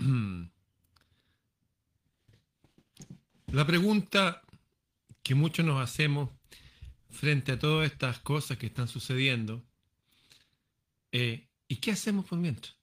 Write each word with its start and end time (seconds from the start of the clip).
La 3.52 3.66
pregunta 3.66 4.42
que 5.22 5.34
muchos 5.34 5.66
nos 5.66 5.82
hacemos 5.82 6.30
frente 7.10 7.52
a 7.52 7.58
todas 7.58 7.90
estas 7.90 8.18
cosas 8.20 8.56
que 8.58 8.66
están 8.66 8.88
sucediendo, 8.88 9.64
eh, 11.12 11.48
¿y 11.68 11.76
qué 11.76 11.90
hacemos 11.90 12.24
por 12.24 12.38
mientras? 12.38 12.76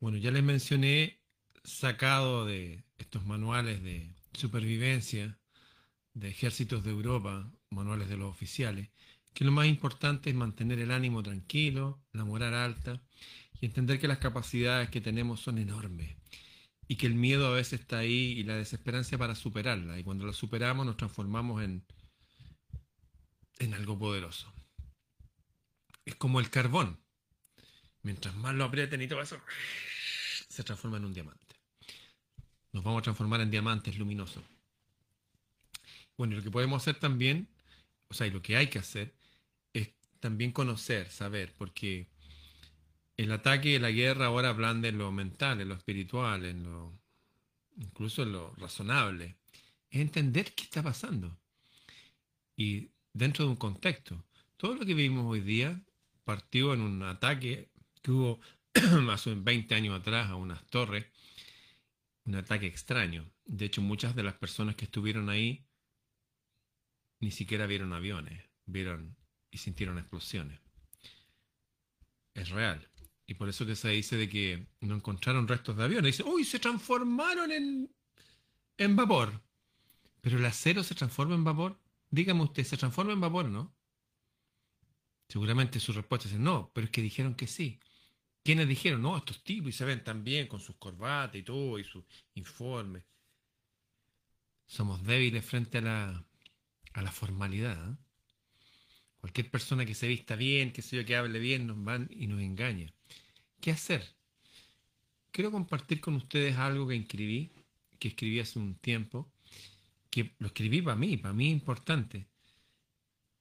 Bueno, 0.00 0.18
ya 0.18 0.30
les 0.30 0.42
mencioné, 0.42 1.20
sacado 1.64 2.44
de 2.46 2.84
estos 2.98 3.24
manuales 3.26 3.82
de 3.82 4.14
supervivencia 4.32 5.38
de 6.14 6.28
ejércitos 6.28 6.84
de 6.84 6.90
Europa, 6.90 7.50
manuales 7.70 8.08
de 8.08 8.16
los 8.16 8.30
oficiales, 8.30 8.90
que 9.38 9.44
lo 9.44 9.52
más 9.52 9.68
importante 9.68 10.30
es 10.30 10.34
mantener 10.34 10.80
el 10.80 10.90
ánimo 10.90 11.22
tranquilo, 11.22 12.02
la 12.12 12.24
moral 12.24 12.54
alta 12.54 13.00
y 13.60 13.66
entender 13.66 14.00
que 14.00 14.08
las 14.08 14.18
capacidades 14.18 14.90
que 14.90 15.00
tenemos 15.00 15.38
son 15.38 15.58
enormes 15.58 16.16
y 16.88 16.96
que 16.96 17.06
el 17.06 17.14
miedo 17.14 17.46
a 17.46 17.52
veces 17.54 17.82
está 17.82 17.98
ahí 17.98 18.32
y 18.36 18.42
la 18.42 18.56
desesperanza 18.56 19.16
para 19.16 19.36
superarla. 19.36 19.96
Y 19.96 20.02
cuando 20.02 20.26
la 20.26 20.32
superamos 20.32 20.84
nos 20.84 20.96
transformamos 20.96 21.62
en, 21.62 21.86
en 23.60 23.74
algo 23.74 23.96
poderoso. 23.96 24.52
Es 26.04 26.16
como 26.16 26.40
el 26.40 26.50
carbón. 26.50 26.98
Mientras 28.02 28.34
más 28.34 28.56
lo 28.56 28.64
aprieten 28.64 29.02
y 29.02 29.06
todo 29.06 29.22
eso, 29.22 29.40
se 30.48 30.64
transforma 30.64 30.96
en 30.96 31.04
un 31.04 31.14
diamante. 31.14 31.54
Nos 32.72 32.82
vamos 32.82 32.98
a 32.98 33.02
transformar 33.04 33.40
en 33.42 33.52
diamantes 33.52 33.96
luminosos. 33.98 34.42
Bueno, 36.16 36.32
y 36.32 36.38
lo 36.38 36.42
que 36.42 36.50
podemos 36.50 36.82
hacer 36.82 36.98
también, 36.98 37.48
o 38.08 38.14
sea, 38.14 38.26
y 38.26 38.32
lo 38.32 38.42
que 38.42 38.56
hay 38.56 38.66
que 38.66 38.80
hacer, 38.80 39.16
también 40.20 40.52
conocer, 40.52 41.10
saber, 41.10 41.54
porque 41.56 42.08
el 43.16 43.32
ataque 43.32 43.70
y 43.70 43.78
la 43.78 43.90
guerra 43.90 44.26
ahora 44.26 44.50
hablan 44.50 44.80
de 44.80 44.92
lo 44.92 45.10
mental, 45.12 45.60
en 45.60 45.68
lo 45.68 45.74
espiritual, 45.74 46.44
en 46.44 46.64
lo, 46.64 46.98
incluso 47.76 48.22
en 48.22 48.32
lo 48.32 48.54
razonable. 48.54 49.36
Es 49.90 50.00
entender 50.00 50.54
qué 50.54 50.64
está 50.64 50.82
pasando. 50.82 51.36
Y 52.56 52.90
dentro 53.12 53.44
de 53.44 53.50
un 53.50 53.56
contexto. 53.56 54.24
Todo 54.56 54.74
lo 54.74 54.86
que 54.86 54.94
vivimos 54.94 55.26
hoy 55.26 55.40
día 55.40 55.80
partió 56.24 56.74
en 56.74 56.80
un 56.80 57.02
ataque 57.02 57.70
que 58.02 58.10
hubo 58.10 58.40
hace 59.10 59.34
20 59.34 59.74
años 59.74 59.98
atrás 59.98 60.30
a 60.30 60.36
unas 60.36 60.64
torres, 60.66 61.06
un 62.24 62.36
ataque 62.36 62.66
extraño. 62.66 63.30
De 63.44 63.66
hecho, 63.66 63.82
muchas 63.82 64.14
de 64.14 64.22
las 64.22 64.34
personas 64.34 64.76
que 64.76 64.84
estuvieron 64.84 65.28
ahí 65.28 65.64
ni 67.20 67.30
siquiera 67.30 67.66
vieron 67.66 67.92
aviones, 67.92 68.44
vieron 68.66 69.16
y 69.50 69.58
sintieron 69.58 69.98
explosiones. 69.98 70.60
Es 72.34 72.50
real. 72.50 72.88
Y 73.26 73.34
por 73.34 73.48
eso 73.48 73.66
que 73.66 73.76
se 73.76 73.90
dice 73.90 74.16
de 74.16 74.28
que 74.28 74.66
no 74.80 74.94
encontraron 74.94 75.48
restos 75.48 75.76
de 75.76 75.84
aviones. 75.84 76.16
Dice, 76.16 76.28
uy, 76.28 76.44
se 76.44 76.58
transformaron 76.58 77.52
en, 77.52 77.90
en 78.76 78.96
vapor. 78.96 79.42
Pero 80.20 80.38
el 80.38 80.46
acero 80.46 80.82
se 80.82 80.94
transforma 80.94 81.34
en 81.34 81.44
vapor. 81.44 81.78
Dígame 82.10 82.42
usted, 82.42 82.64
¿se 82.64 82.76
transforma 82.76 83.12
en 83.12 83.20
vapor 83.20 83.48
no? 83.48 83.74
Seguramente 85.28 85.78
su 85.78 85.92
respuesta 85.92 86.26
es 86.26 86.38
no, 86.38 86.70
pero 86.72 86.86
es 86.86 86.90
que 86.90 87.02
dijeron 87.02 87.34
que 87.34 87.46
sí. 87.46 87.78
¿Quiénes 88.42 88.66
dijeron? 88.66 89.02
No, 89.02 89.16
estos 89.18 89.44
tipos 89.44 89.68
y 89.68 89.72
se 89.72 89.84
ven 89.84 90.02
tan 90.02 90.24
bien 90.24 90.48
con 90.48 90.58
sus 90.58 90.76
corbatas 90.76 91.36
y 91.36 91.42
todo 91.42 91.78
y 91.78 91.84
sus 91.84 92.02
informes. 92.34 93.04
Somos 94.64 95.02
débiles 95.04 95.44
frente 95.44 95.78
a 95.78 95.82
la, 95.82 96.26
a 96.94 97.02
la 97.02 97.12
formalidad. 97.12 97.90
¿eh? 97.90 97.96
Cualquier 99.20 99.50
persona 99.50 99.84
que 99.84 99.94
se 99.94 100.06
vista 100.06 100.36
bien, 100.36 100.72
que 100.72 100.82
se 100.82 100.96
yo, 100.96 101.04
que 101.04 101.16
hable 101.16 101.38
bien, 101.38 101.66
nos 101.66 101.82
van 101.82 102.08
y 102.10 102.26
nos 102.26 102.40
engaña. 102.40 102.92
¿Qué 103.60 103.72
hacer? 103.72 104.04
Quiero 105.32 105.50
compartir 105.50 106.00
con 106.00 106.14
ustedes 106.14 106.56
algo 106.56 106.86
que 106.86 106.96
escribí, 106.96 107.50
que 107.98 108.08
escribí 108.08 108.40
hace 108.40 108.58
un 108.58 108.74
tiempo, 108.76 109.30
que 110.10 110.34
lo 110.38 110.48
escribí 110.48 110.82
para 110.82 110.96
mí, 110.96 111.16
para 111.16 111.34
mí 111.34 111.50
importante. 111.50 112.26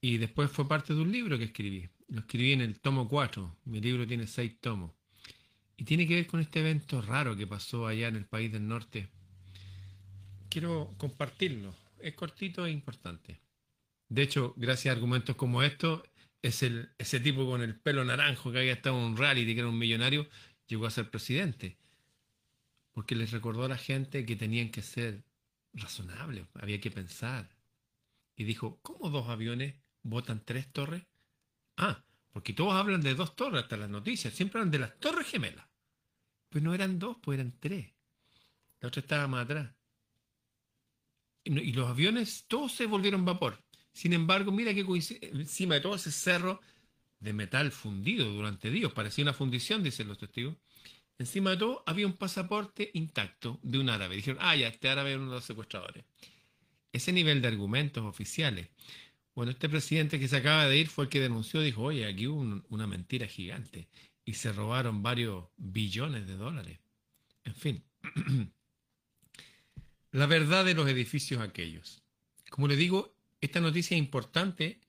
Y 0.01 0.17
después 0.17 0.51
fue 0.51 0.67
parte 0.67 0.93
de 0.93 1.01
un 1.01 1.11
libro 1.11 1.37
que 1.37 1.45
escribí. 1.45 1.89
Lo 2.07 2.19
escribí 2.19 2.53
en 2.53 2.61
el 2.61 2.79
tomo 2.79 3.07
4. 3.07 3.57
Mi 3.65 3.81
libro 3.81 4.07
tiene 4.07 4.27
seis 4.27 4.59
tomos. 4.59 4.91
Y 5.75 5.83
tiene 5.83 6.07
que 6.07 6.15
ver 6.15 6.27
con 6.27 6.39
este 6.39 6.59
evento 6.59 7.01
raro 7.01 7.35
que 7.35 7.45
pasó 7.45 7.85
allá 7.85 8.07
en 8.07 8.15
el 8.15 8.25
país 8.25 8.51
del 8.51 8.67
norte. 8.67 9.09
Quiero 10.49 10.93
compartirlo. 10.97 11.75
Es 11.99 12.13
cortito 12.13 12.65
e 12.65 12.71
importante. 12.71 13.39
De 14.09 14.21
hecho, 14.21 14.53
gracias 14.57 14.93
a 14.93 14.95
argumentos 14.95 15.35
como 15.35 15.63
estos, 15.63 16.03
es 16.41 16.63
el, 16.63 16.89
ese 16.97 17.19
tipo 17.19 17.45
con 17.45 17.61
el 17.61 17.79
pelo 17.79 18.05
naranjo 18.05 18.51
que 18.51 18.59
había 18.59 18.73
estado 18.73 18.97
en 18.97 19.05
un 19.05 19.17
reality, 19.17 19.53
que 19.53 19.59
era 19.59 19.69
un 19.69 19.77
millonario, 19.77 20.29
llegó 20.67 20.85
a 20.85 20.91
ser 20.91 21.09
presidente. 21.09 21.77
Porque 22.93 23.15
les 23.15 23.31
recordó 23.31 23.65
a 23.65 23.69
la 23.69 23.77
gente 23.77 24.25
que 24.25 24.35
tenían 24.35 24.69
que 24.69 24.81
ser 24.81 25.23
razonables, 25.73 26.45
había 26.55 26.79
que 26.79 26.91
pensar. 26.91 27.49
Y 28.35 28.43
dijo, 28.43 28.79
¿cómo 28.81 29.09
dos 29.09 29.29
aviones 29.29 29.75
botan 30.03 30.43
tres 30.43 30.71
torres? 30.71 31.03
Ah, 31.75 32.03
porque 32.31 32.53
todos 32.53 32.73
hablan 32.73 33.01
de 33.01 33.15
dos 33.15 33.35
torres 33.35 33.63
hasta 33.63 33.77
las 33.77 33.89
noticias, 33.89 34.33
siempre 34.33 34.59
hablan 34.59 34.71
de 34.71 34.79
las 34.79 34.99
torres 34.99 35.27
gemelas. 35.27 35.67
Pues 36.49 36.63
no 36.63 36.73
eran 36.73 36.97
dos, 36.97 37.17
pues 37.21 37.39
eran 37.39 37.57
tres. 37.59 37.93
La 38.79 38.87
otra 38.87 39.01
estaba 39.01 39.27
más 39.27 39.45
atrás. 39.45 39.73
Y 41.43 41.71
los 41.73 41.89
aviones 41.89 42.45
todos 42.47 42.73
se 42.73 42.85
volvieron 42.85 43.25
vapor. 43.25 43.63
Sin 43.97 44.13
embargo, 44.13 44.51
mira 44.51 44.75
que 44.75 44.85
encima 45.31 45.73
de 45.73 45.81
todo 45.81 45.95
ese 45.95 46.11
cerro 46.11 46.61
de 47.19 47.33
metal 47.33 47.71
fundido 47.71 48.31
durante 48.31 48.69
días, 48.69 48.91
parecía 48.91 49.23
una 49.23 49.33
fundición, 49.33 49.81
dicen 49.81 50.07
los 50.07 50.19
testigos. 50.19 50.55
Encima 51.17 51.49
de 51.49 51.57
todo 51.57 51.83
había 51.87 52.05
un 52.05 52.13
pasaporte 52.13 52.91
intacto 52.93 53.59
de 53.63 53.79
un 53.79 53.89
árabe. 53.89 54.15
Dijeron, 54.17 54.37
ah, 54.39 54.55
ya, 54.55 54.67
este 54.67 54.87
árabe 54.87 55.13
es 55.13 55.17
uno 55.17 55.29
de 55.29 55.37
los 55.37 55.45
secuestradores. 55.45 56.05
Ese 56.93 57.11
nivel 57.11 57.41
de 57.41 57.47
argumentos 57.47 58.05
oficiales. 58.05 58.67
Bueno, 59.33 59.51
este 59.51 59.67
presidente 59.67 60.19
que 60.19 60.27
se 60.27 60.37
acaba 60.37 60.67
de 60.67 60.77
ir 60.77 60.89
fue 60.89 61.05
el 61.05 61.09
que 61.09 61.19
denunció, 61.19 61.59
dijo, 61.61 61.81
oye, 61.81 62.05
aquí 62.05 62.27
hubo 62.27 62.63
una 62.69 62.85
mentira 62.85 63.25
gigante. 63.25 63.87
Y 64.25 64.35
se 64.35 64.53
robaron 64.53 65.01
varios 65.01 65.45
billones 65.57 66.27
de 66.27 66.37
dólares. 66.37 66.77
En 67.45 67.55
fin. 67.55 67.83
La 70.11 70.27
verdad 70.27 70.65
de 70.65 70.75
los 70.75 70.87
edificios 70.87 71.41
aquellos. 71.41 72.03
Como 72.51 72.67
le 72.67 72.75
digo, 72.75 73.16
esta 73.41 73.59
noticia 73.59 73.95
es 73.95 73.99
importante. 73.99 74.79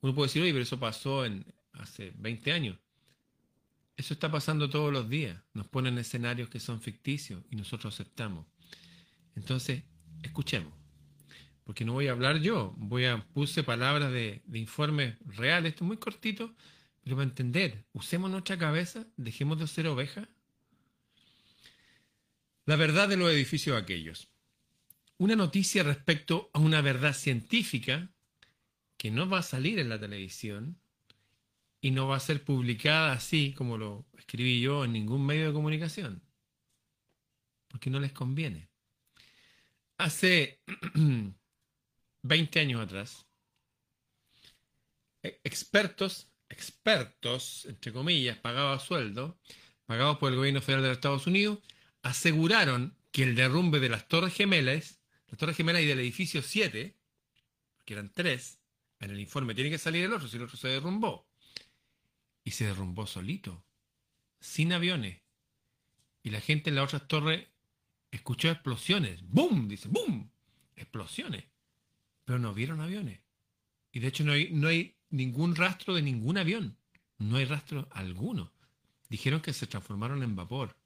Uno 0.00 0.14
puede 0.14 0.28
decir, 0.28 0.42
oye, 0.42 0.52
pero 0.52 0.62
eso 0.62 0.78
pasó 0.78 1.24
en, 1.24 1.44
hace 1.72 2.12
20 2.16 2.52
años. 2.52 2.78
Eso 3.96 4.14
está 4.14 4.30
pasando 4.30 4.70
todos 4.70 4.92
los 4.92 5.08
días. 5.08 5.40
Nos 5.54 5.66
ponen 5.68 5.98
escenarios 5.98 6.48
que 6.48 6.60
son 6.60 6.80
ficticios 6.80 7.42
y 7.50 7.56
nosotros 7.56 7.94
aceptamos. 7.94 8.46
Entonces, 9.34 9.82
escuchemos. 10.22 10.72
Porque 11.64 11.84
no 11.84 11.92
voy 11.92 12.08
a 12.08 12.12
hablar 12.12 12.40
yo. 12.40 12.74
Voy 12.76 13.04
a 13.04 13.24
puse 13.34 13.62
palabras 13.62 14.12
de, 14.12 14.42
de 14.44 14.58
informes 14.58 15.16
reales. 15.26 15.72
Esto 15.72 15.84
es 15.84 15.88
muy 15.88 15.96
cortito, 15.98 16.54
pero 17.02 17.16
para 17.16 17.28
entender. 17.28 17.84
Usemos 17.92 18.30
nuestra 18.30 18.56
cabeza. 18.56 19.06
Dejemos 19.16 19.58
de 19.58 19.66
ser 19.66 19.86
ovejas. 19.88 20.28
La 22.66 22.76
verdad 22.76 23.08
de 23.08 23.16
los 23.16 23.30
edificios 23.30 23.76
aquellos 23.76 24.28
una 25.18 25.34
noticia 25.34 25.82
respecto 25.82 26.50
a 26.52 26.60
una 26.60 26.80
verdad 26.80 27.12
científica 27.12 28.08
que 28.96 29.10
no 29.10 29.28
va 29.28 29.40
a 29.40 29.42
salir 29.42 29.78
en 29.78 29.88
la 29.88 30.00
televisión 30.00 30.80
y 31.80 31.90
no 31.90 32.08
va 32.08 32.16
a 32.16 32.20
ser 32.20 32.44
publicada 32.44 33.12
así 33.12 33.52
como 33.52 33.78
lo 33.78 34.06
escribí 34.16 34.60
yo 34.60 34.84
en 34.84 34.92
ningún 34.92 35.24
medio 35.24 35.48
de 35.48 35.52
comunicación, 35.52 36.22
porque 37.68 37.90
no 37.90 38.00
les 38.00 38.12
conviene. 38.12 38.68
Hace 39.96 40.62
20 42.22 42.60
años 42.60 42.80
atrás, 42.80 43.26
e-, 45.22 45.40
expertos, 45.44 46.28
expertos, 46.48 47.66
entre 47.66 47.92
comillas, 47.92 48.38
pagados 48.38 48.82
a 48.82 48.86
sueldo, 48.86 49.38
pagados 49.86 50.18
por 50.18 50.32
el 50.32 50.38
gobierno 50.38 50.60
federal 50.60 50.82
de 50.82 50.88
los 50.88 50.96
Estados 50.98 51.26
Unidos, 51.26 51.58
aseguraron 52.02 52.96
que 53.10 53.24
el 53.24 53.34
derrumbe 53.34 53.80
de 53.80 53.88
las 53.88 54.06
Torres 54.06 54.34
Gemelas 54.34 54.97
la 55.28 55.36
Torre 55.36 55.54
Gemela 55.54 55.80
y 55.80 55.86
del 55.86 56.00
edificio 56.00 56.42
7, 56.42 56.94
que 57.84 57.92
eran 57.94 58.12
tres, 58.12 58.58
en 59.00 59.10
el 59.10 59.20
informe 59.20 59.54
tiene 59.54 59.70
que 59.70 59.78
salir 59.78 60.04
el 60.04 60.12
otro, 60.12 60.28
si 60.28 60.36
el 60.36 60.42
otro 60.42 60.56
se 60.56 60.68
derrumbó. 60.68 61.26
Y 62.44 62.52
se 62.52 62.66
derrumbó 62.66 63.06
solito, 63.06 63.64
sin 64.40 64.72
aviones. 64.72 65.20
Y 66.22 66.30
la 66.30 66.40
gente 66.40 66.70
en 66.70 66.76
la 66.76 66.82
otra 66.82 67.06
torre 67.06 67.48
escuchó 68.10 68.50
explosiones. 68.50 69.22
¡Bum! 69.22 69.68
Dice, 69.68 69.88
¡bum! 69.88 70.28
Explosiones. 70.76 71.44
Pero 72.24 72.38
no 72.38 72.54
vieron 72.54 72.80
aviones. 72.80 73.20
Y 73.92 74.00
de 74.00 74.08
hecho 74.08 74.24
no 74.24 74.32
hay, 74.32 74.50
no 74.50 74.68
hay 74.68 74.96
ningún 75.10 75.56
rastro 75.56 75.94
de 75.94 76.02
ningún 76.02 76.38
avión. 76.38 76.76
No 77.18 77.36
hay 77.36 77.44
rastro 77.44 77.88
alguno. 77.92 78.52
Dijeron 79.08 79.40
que 79.40 79.52
se 79.52 79.66
transformaron 79.66 80.22
en 80.22 80.36
vapor. 80.36 80.76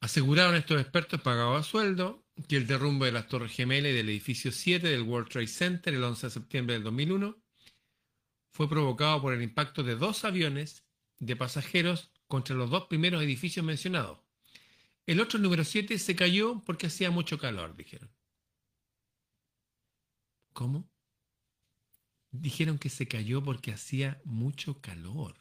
Aseguraron 0.00 0.54
estos 0.54 0.80
expertos 0.80 1.20
pagados 1.20 1.60
a 1.60 1.68
sueldo 1.68 2.24
que 2.48 2.56
el 2.56 2.66
derrumbe 2.66 3.06
de 3.06 3.12
las 3.12 3.28
Torres 3.28 3.52
Gemelas 3.52 3.92
y 3.92 3.94
del 3.94 4.08
edificio 4.08 4.52
7 4.52 4.86
del 4.86 5.02
World 5.02 5.28
Trade 5.28 5.46
Center 5.46 5.94
el 5.94 6.04
11 6.04 6.26
de 6.26 6.30
septiembre 6.30 6.74
del 6.74 6.84
2001 6.84 7.36
fue 8.52 8.68
provocado 8.68 9.20
por 9.20 9.32
el 9.34 9.42
impacto 9.42 9.82
de 9.82 9.96
dos 9.96 10.24
aviones 10.24 10.84
de 11.18 11.36
pasajeros 11.36 12.10
contra 12.26 12.56
los 12.56 12.70
dos 12.70 12.86
primeros 12.86 13.22
edificios 13.22 13.64
mencionados. 13.64 14.18
El 15.06 15.20
otro, 15.20 15.38
número 15.38 15.64
7, 15.64 15.98
se 15.98 16.16
cayó 16.16 16.62
porque 16.64 16.88
hacía 16.88 17.10
mucho 17.10 17.38
calor, 17.38 17.76
dijeron. 17.76 18.10
¿Cómo? 20.52 20.90
Dijeron 22.30 22.78
que 22.78 22.88
se 22.88 23.06
cayó 23.06 23.42
porque 23.42 23.72
hacía 23.72 24.20
mucho 24.24 24.80
calor. 24.80 25.36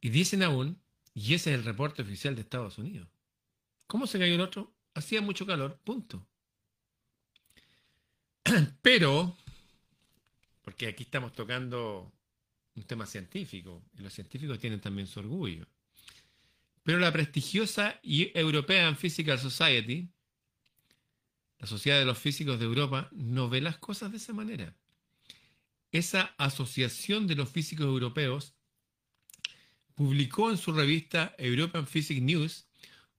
Y 0.00 0.10
dicen 0.10 0.42
aún, 0.42 0.80
y 1.14 1.34
ese 1.34 1.52
es 1.52 1.58
el 1.58 1.64
reporte 1.64 2.02
oficial 2.02 2.34
de 2.34 2.42
Estados 2.42 2.78
Unidos, 2.78 3.08
¿cómo 3.86 4.06
se 4.06 4.18
cayó 4.18 4.34
el 4.34 4.40
otro? 4.40 4.72
Hacía 4.94 5.20
mucho 5.20 5.46
calor, 5.46 5.78
punto. 5.82 6.26
Pero, 8.82 9.36
porque 10.62 10.86
aquí 10.86 11.02
estamos 11.04 11.32
tocando 11.32 12.12
un 12.76 12.82
tema 12.84 13.06
científico, 13.06 13.82
y 13.98 14.02
los 14.02 14.12
científicos 14.12 14.58
tienen 14.58 14.80
también 14.80 15.08
su 15.08 15.18
orgullo. 15.20 15.66
Pero 16.84 17.00
la 17.00 17.12
prestigiosa 17.12 18.00
European 18.02 18.96
Physical 18.96 19.38
Society, 19.38 20.08
la 21.58 21.66
Sociedad 21.66 21.98
de 21.98 22.06
los 22.06 22.18
Físicos 22.18 22.58
de 22.58 22.64
Europa, 22.64 23.10
no 23.12 23.50
ve 23.50 23.60
las 23.60 23.78
cosas 23.78 24.10
de 24.10 24.16
esa 24.16 24.32
manera. 24.32 24.74
Esa 25.90 26.34
asociación 26.38 27.26
de 27.26 27.34
los 27.34 27.50
físicos 27.50 27.86
europeos 27.86 28.54
publicó 29.98 30.48
en 30.48 30.58
su 30.58 30.70
revista 30.70 31.34
European 31.38 31.84
Physics 31.84 32.22
News 32.22 32.68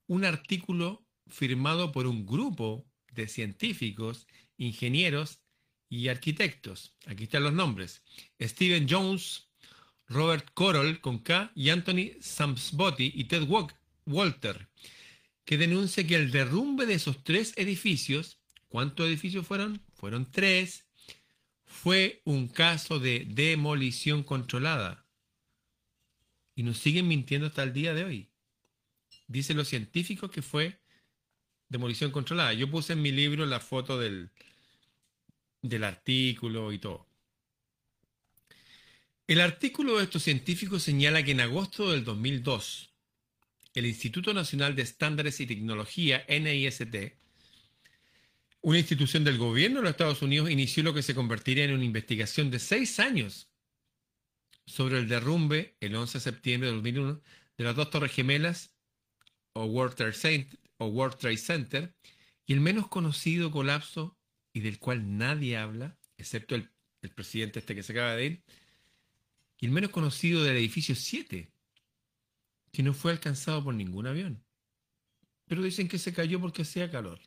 un 0.08 0.24
artículo 0.24 1.06
firmado 1.28 1.92
por 1.92 2.08
un 2.08 2.26
grupo 2.26 2.90
de 3.12 3.28
científicos, 3.28 4.28
ingenieros 4.56 5.42
y 5.90 6.08
arquitectos. 6.08 6.96
Aquí 7.06 7.26
están 7.26 7.44
los 7.44 7.52
nombres. 7.52 8.02
Stephen 8.42 8.88
Jones, 8.90 9.50
Robert 10.08 10.52
Corol 10.54 11.02
con 11.02 11.20
K 11.20 11.52
y 11.54 11.70
Anthony 11.70 12.12
Samsbotti 12.22 13.12
y 13.14 13.26
Ted 13.26 13.46
Walter, 14.06 14.70
que 15.44 15.58
denuncia 15.58 16.08
que 16.08 16.16
el 16.16 16.32
derrumbe 16.32 16.86
de 16.86 16.94
esos 16.94 17.26
tres 17.26 17.52
edificios, 17.58 18.40
¿cuántos 18.70 19.06
edificios 19.06 19.46
fueron? 19.46 19.82
Fueron 19.96 20.32
tres, 20.32 20.86
fue 21.66 22.22
un 22.24 22.48
caso 22.48 23.00
de 23.00 23.26
demolición 23.28 24.24
controlada. 24.24 25.09
Y 26.60 26.64
nos 26.64 26.78
siguen 26.78 27.08
mintiendo 27.08 27.48
hasta 27.48 27.64
el 27.64 27.72
día 27.72 27.94
de 27.94 28.04
hoy. 28.04 28.28
Dicen 29.28 29.56
los 29.56 29.70
científicos 29.70 30.30
que 30.30 30.42
fue 30.42 30.78
demolición 31.70 32.12
controlada. 32.12 32.52
Yo 32.52 32.70
puse 32.70 32.92
en 32.92 33.02
mi 33.02 33.14
libro 33.14 33.46
la 33.46 33.62
foto 33.62 33.98
del, 33.98 34.30
del 35.62 35.86
artículo 35.86 36.74
y 36.74 36.80
todo. 36.80 37.08
El 39.26 39.40
artículo 39.40 40.00
de 40.00 40.04
estos 40.04 40.24
científicos 40.24 40.84
señala 40.84 41.24
que 41.24 41.32
en 41.32 41.40
agosto 41.40 41.92
del 41.92 42.04
2002, 42.04 42.94
el 43.76 43.86
Instituto 43.86 44.34
Nacional 44.34 44.76
de 44.76 44.82
Estándares 44.82 45.40
y 45.40 45.48
Tecnología, 45.48 46.26
NIST, 46.28 47.14
una 48.60 48.80
institución 48.80 49.24
del 49.24 49.38
gobierno 49.38 49.78
de 49.78 49.84
los 49.84 49.92
Estados 49.92 50.22
Unidos, 50.22 50.50
inició 50.50 50.84
lo 50.84 50.94
que 50.94 51.04
se 51.04 51.16
convertiría 51.16 51.64
en 51.64 51.76
una 51.76 51.86
investigación 51.86 52.52
de 52.52 52.60
seis 52.60 53.00
años 53.00 53.49
sobre 54.70 55.00
el 55.00 55.08
derrumbe 55.08 55.76
el 55.80 55.96
11 55.96 56.20
de 56.20 56.24
septiembre 56.24 56.70
de 56.70 56.76
2001 56.76 57.22
de 57.58 57.64
las 57.64 57.76
dos 57.76 57.90
torres 57.90 58.12
gemelas 58.12 58.76
o 59.54 59.66
World 59.66 59.96
Trade 59.96 61.38
Center, 61.38 61.96
y 62.46 62.54
el 62.54 62.62
menos 62.62 62.88
conocido 62.88 63.52
colapso 63.52 64.16
y 64.54 64.60
del 64.62 64.80
cual 64.80 65.18
nadie 65.18 65.58
habla, 65.58 65.98
excepto 66.18 66.56
el, 66.56 66.70
el 67.02 67.10
presidente 67.10 67.60
este 67.60 67.76
que 67.76 67.84
se 67.84 67.94
acaba 67.94 68.16
de 68.16 68.26
ir, 68.26 68.44
y 69.60 69.66
el 69.66 69.72
menos 69.72 69.90
conocido 69.90 70.44
del 70.44 70.56
edificio 70.56 70.96
7, 70.96 71.52
que 72.72 72.84
no 72.84 72.94
fue 72.94 73.12
alcanzado 73.12 73.64
por 73.64 73.74
ningún 73.74 74.06
avión. 74.06 74.46
Pero 75.48 75.64
dicen 75.64 75.88
que 75.88 75.98
se 75.98 76.14
cayó 76.14 76.40
porque 76.40 76.62
hacía 76.62 76.92
calor. 76.92 77.20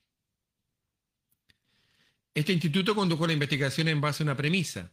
Este 2.35 2.53
instituto 2.53 2.95
condujo 2.95 3.27
la 3.27 3.33
investigación 3.33 3.88
en 3.88 4.00
base 4.00 4.23
a 4.23 4.27
una 4.27 4.37
premisa 4.37 4.93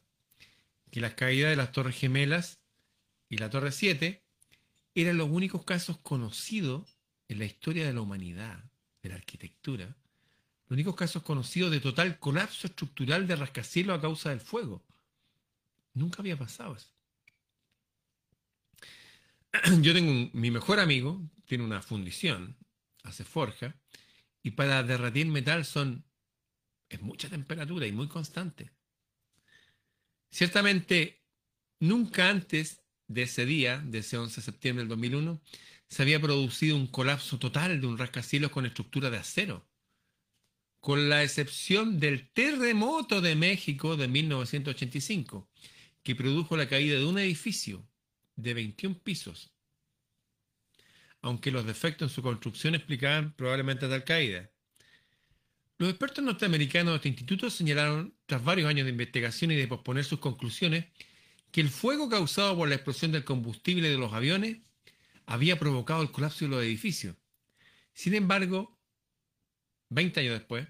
que 0.92 1.02
las 1.02 1.14
caídas 1.14 1.52
de 1.52 1.56
las 1.56 1.72
Torres 1.72 1.96
Gemelas 1.96 2.60
y 3.30 3.38
la 3.38 3.50
Torre 3.50 3.72
7 3.72 4.24
eran 4.96 5.18
los 5.18 5.30
únicos 5.30 5.64
casos 5.64 5.98
conocidos 6.00 6.98
en 7.28 7.40
la 7.40 7.46
historia 7.46 7.86
de 7.86 7.94
la 7.94 8.02
humanidad, 8.02 8.64
de 9.02 9.10
la 9.10 9.16
arquitectura, 9.16 9.96
los 10.66 10.76
únicos 10.76 10.96
casos 10.96 11.24
conocidos 11.24 11.72
de 11.72 11.80
total 11.80 12.20
colapso 12.20 12.68
estructural 12.68 13.28
de 13.28 13.36
rascacielos 13.36 13.98
a 13.98 14.02
causa 14.02 14.30
del 14.30 14.40
fuego. 14.40 14.84
Nunca 15.94 16.22
había 16.22 16.38
pasado 16.38 16.76
eso. 16.76 16.94
Yo 19.82 19.94
tengo 19.94 20.30
mi 20.34 20.52
mejor 20.52 20.80
amigo, 20.80 21.22
tiene 21.46 21.64
una 21.64 21.82
fundición, 21.82 22.58
hace 23.04 23.24
forja, 23.24 23.76
y 24.44 24.52
para 24.52 24.84
derretir 24.84 25.28
metal 25.28 25.66
son, 25.66 26.06
es 26.88 27.02
mucha 27.02 27.30
temperatura 27.30 27.88
y 27.88 27.92
muy 27.92 28.08
constante. 28.08 28.72
Ciertamente, 30.32 31.24
nunca 31.80 32.30
antes 32.30 32.84
de 33.08 33.24
ese 33.24 33.46
día, 33.46 33.80
de 33.80 34.00
ese 34.00 34.18
11 34.18 34.36
de 34.36 34.46
septiembre 34.46 34.84
del 34.84 34.90
2001, 34.90 35.42
se 35.88 36.04
había 36.04 36.22
producido 36.22 36.76
un 36.76 36.88
colapso 36.88 37.40
total 37.40 37.82
de 37.82 37.88
un 37.88 37.98
rascacielos 37.98 38.52
con 38.52 38.66
estructura 38.66 39.10
de 39.10 39.18
acero. 39.18 39.68
Con 40.80 41.10
la 41.10 41.24
excepción 41.24 42.00
del 42.00 42.30
terremoto 42.32 43.22
de 43.22 43.36
México 43.36 43.98
de 43.98 44.08
1985, 44.08 45.50
que 46.04 46.16
produjo 46.16 46.56
la 46.56 46.70
caída 46.70 46.98
de 46.98 47.06
un 47.06 47.20
edificio 47.20 47.86
de 48.36 48.54
21 48.54 49.00
pisos. 49.00 49.52
Aunque 51.22 51.52
los 51.52 51.66
defectos 51.66 52.12
en 52.12 52.16
su 52.16 52.22
construcción 52.22 52.76
explicaban 52.76 53.34
probablemente 53.34 53.90
tal 53.90 54.06
caída. 54.06 54.50
Los 55.80 55.92
expertos 55.92 56.26
norteamericanos 56.26 56.92
de 56.92 56.96
este 56.98 57.08
instituto 57.08 57.50
señalaron, 57.50 58.14
tras 58.26 58.44
varios 58.44 58.68
años 58.68 58.84
de 58.84 58.92
investigación 58.92 59.52
y 59.52 59.56
de 59.56 59.66
posponer 59.66 60.04
sus 60.04 60.20
conclusiones, 60.20 60.88
que 61.54 61.62
el 61.62 61.70
fuego 61.70 62.10
causado 62.10 62.58
por 62.58 62.68
la 62.68 62.76
explosión 62.76 63.14
del 63.14 63.24
combustible 63.24 63.90
de 63.90 63.98
los 63.98 64.12
aviones 64.12 64.58
había 65.26 65.58
provocado 65.58 66.02
el 66.02 66.12
colapso 66.12 66.44
de 66.44 66.50
los 66.50 66.64
edificios. 66.64 67.16
Sin 67.94 68.14
embargo, 68.14 68.78
20 69.88 70.20
años 70.20 70.34
después 70.34 70.68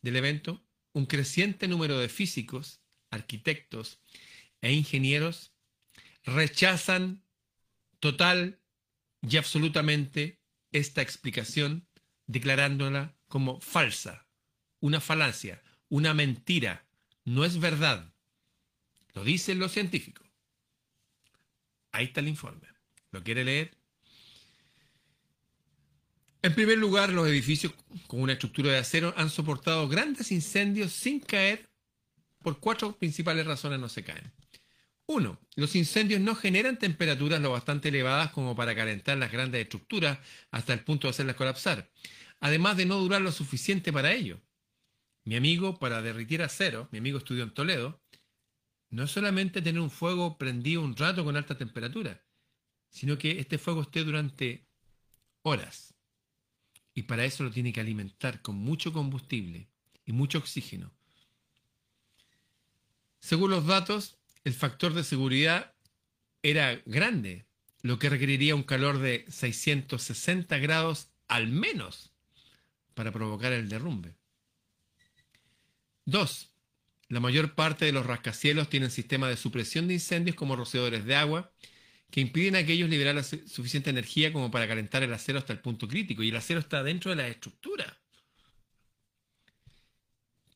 del 0.00 0.16
evento, 0.16 0.64
un 0.94 1.04
creciente 1.04 1.68
número 1.68 1.98
de 1.98 2.08
físicos, 2.08 2.80
arquitectos 3.10 4.00
e 4.62 4.72
ingenieros 4.72 5.52
rechazan 6.24 7.22
total 8.00 8.58
y 9.20 9.36
absolutamente 9.36 10.40
esta 10.72 11.02
explicación, 11.02 11.86
declarándola 12.26 13.18
como 13.28 13.60
falsa 13.60 14.25
una 14.86 15.00
falacia, 15.00 15.62
una 15.88 16.14
mentira, 16.14 16.84
no 17.24 17.44
es 17.44 17.58
verdad. 17.58 18.12
Lo 19.14 19.24
dicen 19.24 19.58
los 19.58 19.72
científicos. 19.72 20.26
Ahí 21.90 22.06
está 22.06 22.20
el 22.20 22.28
informe. 22.28 22.68
¿Lo 23.10 23.22
quiere 23.22 23.44
leer? 23.44 23.76
En 26.42 26.54
primer 26.54 26.78
lugar, 26.78 27.10
los 27.10 27.26
edificios 27.26 27.72
con 28.06 28.20
una 28.20 28.34
estructura 28.34 28.70
de 28.70 28.78
acero 28.78 29.12
han 29.16 29.30
soportado 29.30 29.88
grandes 29.88 30.30
incendios 30.30 30.92
sin 30.92 31.18
caer 31.18 31.68
por 32.40 32.60
cuatro 32.60 32.96
principales 32.96 33.44
razones 33.44 33.80
no 33.80 33.88
se 33.88 34.04
caen. 34.04 34.32
Uno, 35.06 35.40
los 35.56 35.74
incendios 35.74 36.20
no 36.20 36.36
generan 36.36 36.78
temperaturas 36.78 37.40
lo 37.40 37.50
bastante 37.50 37.88
elevadas 37.88 38.30
como 38.30 38.54
para 38.54 38.76
calentar 38.76 39.18
las 39.18 39.32
grandes 39.32 39.62
estructuras 39.62 40.18
hasta 40.52 40.72
el 40.72 40.80
punto 40.84 41.08
de 41.08 41.10
hacerlas 41.10 41.34
colapsar, 41.34 41.90
además 42.38 42.76
de 42.76 42.86
no 42.86 42.98
durar 42.98 43.22
lo 43.22 43.32
suficiente 43.32 43.92
para 43.92 44.12
ello. 44.12 44.40
Mi 45.26 45.34
amigo, 45.34 45.76
para 45.80 46.02
derritir 46.02 46.40
acero, 46.40 46.88
mi 46.92 46.98
amigo 46.98 47.18
estudió 47.18 47.42
en 47.42 47.50
Toledo, 47.50 48.00
no 48.90 49.02
es 49.02 49.10
solamente 49.10 49.60
tener 49.60 49.80
un 49.80 49.90
fuego 49.90 50.38
prendido 50.38 50.82
un 50.82 50.96
rato 50.96 51.24
con 51.24 51.36
alta 51.36 51.58
temperatura, 51.58 52.24
sino 52.90 53.18
que 53.18 53.40
este 53.40 53.58
fuego 53.58 53.82
esté 53.82 54.04
durante 54.04 54.68
horas. 55.42 55.94
Y 56.94 57.02
para 57.02 57.24
eso 57.24 57.42
lo 57.42 57.50
tiene 57.50 57.72
que 57.72 57.80
alimentar 57.80 58.40
con 58.40 58.54
mucho 58.54 58.92
combustible 58.92 59.68
y 60.04 60.12
mucho 60.12 60.38
oxígeno. 60.38 60.92
Según 63.18 63.50
los 63.50 63.66
datos, 63.66 64.18
el 64.44 64.54
factor 64.54 64.94
de 64.94 65.02
seguridad 65.02 65.74
era 66.40 66.80
grande, 66.86 67.48
lo 67.82 67.98
que 67.98 68.10
requeriría 68.10 68.54
un 68.54 68.62
calor 68.62 69.00
de 69.00 69.24
660 69.28 70.56
grados 70.58 71.10
al 71.26 71.48
menos 71.48 72.12
para 72.94 73.10
provocar 73.10 73.52
el 73.52 73.68
derrumbe. 73.68 74.14
Dos, 76.06 76.54
la 77.08 77.18
mayor 77.18 77.54
parte 77.54 77.84
de 77.84 77.92
los 77.92 78.06
rascacielos 78.06 78.70
tienen 78.70 78.90
sistemas 78.90 79.28
de 79.28 79.36
supresión 79.36 79.88
de 79.88 79.94
incendios 79.94 80.36
como 80.36 80.54
rociadores 80.54 81.04
de 81.04 81.16
agua 81.16 81.52
que 82.10 82.20
impiden 82.20 82.54
a 82.54 82.60
aquellos 82.60 82.88
liberar 82.88 83.16
la 83.16 83.24
suficiente 83.24 83.90
energía 83.90 84.32
como 84.32 84.50
para 84.50 84.68
calentar 84.68 85.02
el 85.02 85.12
acero 85.12 85.40
hasta 85.40 85.52
el 85.52 85.58
punto 85.58 85.88
crítico 85.88 86.22
y 86.22 86.28
el 86.28 86.36
acero 86.36 86.60
está 86.60 86.84
dentro 86.84 87.10
de 87.10 87.16
la 87.16 87.28
estructura. 87.28 88.00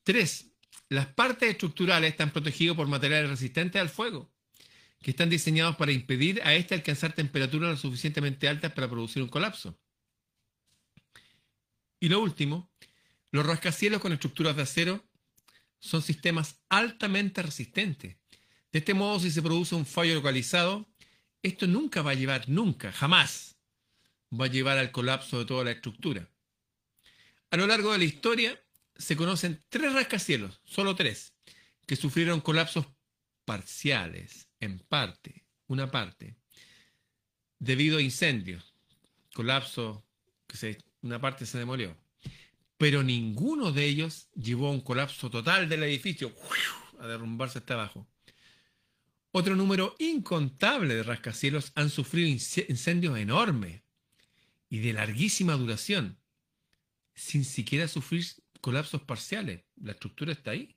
Tres, 0.03 0.51
las 0.87 1.07
partes 1.07 1.49
estructurales 1.49 2.11
están 2.11 2.31
protegidas 2.31 2.75
por 2.75 2.87
materiales 2.87 3.29
resistentes 3.29 3.79
al 3.81 3.89
fuego 3.89 4.31
que 5.01 5.11
están 5.11 5.29
diseñados 5.29 5.75
para 5.75 5.91
impedir 5.91 6.41
a 6.43 6.53
este 6.53 6.75
alcanzar 6.75 7.13
temperaturas 7.13 7.71
lo 7.71 7.77
suficientemente 7.77 8.47
altas 8.47 8.71
para 8.71 8.87
producir 8.87 9.21
un 9.21 9.29
colapso. 9.29 9.77
Y 11.99 12.07
lo 12.07 12.21
último, 12.21 12.71
los 13.31 13.45
rascacielos 13.45 13.99
con 13.99 14.13
estructuras 14.13 14.55
de 14.55 14.61
acero 14.61 15.10
son 15.81 16.01
sistemas 16.01 16.61
altamente 16.69 17.41
resistentes. 17.41 18.15
De 18.71 18.79
este 18.79 18.93
modo, 18.93 19.19
si 19.19 19.31
se 19.31 19.41
produce 19.41 19.75
un 19.75 19.85
fallo 19.85 20.13
localizado, 20.13 20.87
esto 21.43 21.67
nunca 21.67 22.01
va 22.01 22.11
a 22.11 22.15
llevar, 22.15 22.47
nunca, 22.47 22.91
jamás, 22.93 23.57
va 24.31 24.45
a 24.45 24.49
llevar 24.49 24.77
al 24.77 24.91
colapso 24.91 25.39
de 25.39 25.45
toda 25.45 25.65
la 25.65 25.71
estructura. 25.71 26.29
A 27.49 27.57
lo 27.57 27.67
largo 27.67 27.91
de 27.91 27.97
la 27.97 28.05
historia 28.05 28.63
se 28.95 29.17
conocen 29.17 29.61
tres 29.67 29.91
rascacielos, 29.91 30.61
solo 30.63 30.95
tres, 30.95 31.33
que 31.85 31.95
sufrieron 31.95 32.39
colapsos 32.39 32.85
parciales, 33.43 34.47
en 34.59 34.79
parte, 34.79 35.45
una 35.67 35.89
parte, 35.89 36.37
debido 37.59 37.97
a 37.97 38.01
incendios, 38.01 38.75
colapso, 39.33 40.05
que 40.47 40.55
se, 40.55 40.77
una 41.01 41.19
parte 41.19 41.45
se 41.45 41.57
demolió. 41.57 41.97
Pero 42.81 43.03
ninguno 43.03 43.71
de 43.71 43.85
ellos 43.85 44.27
llevó 44.33 44.69
a 44.69 44.71
un 44.71 44.81
colapso 44.81 45.29
total 45.29 45.69
del 45.69 45.83
edificio, 45.83 46.33
a 46.97 47.05
derrumbarse 47.05 47.59
hasta 47.59 47.75
abajo. 47.75 48.07
Otro 49.29 49.55
número 49.55 49.95
incontable 49.99 50.95
de 50.95 51.03
rascacielos 51.03 51.73
han 51.75 51.91
sufrido 51.91 52.27
incendios 52.27 53.19
enormes 53.19 53.83
y 54.67 54.79
de 54.79 54.93
larguísima 54.93 55.53
duración, 55.53 56.17
sin 57.13 57.45
siquiera 57.45 57.87
sufrir 57.87 58.25
colapsos 58.61 59.03
parciales. 59.03 59.61
La 59.79 59.91
estructura 59.91 60.31
está 60.31 60.49
ahí. 60.49 60.75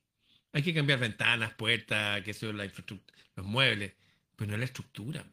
Hay 0.53 0.63
que 0.63 0.75
cambiar 0.75 0.99
ventanas, 0.99 1.55
puertas, 1.55 2.23
que 2.23 2.35
son 2.35 2.59
la 2.59 2.67
infraestructura, 2.67 3.19
los 3.35 3.47
muebles, 3.47 3.95
pero 4.37 4.51
no 4.51 4.59
la 4.59 4.67
estructura. 4.67 5.25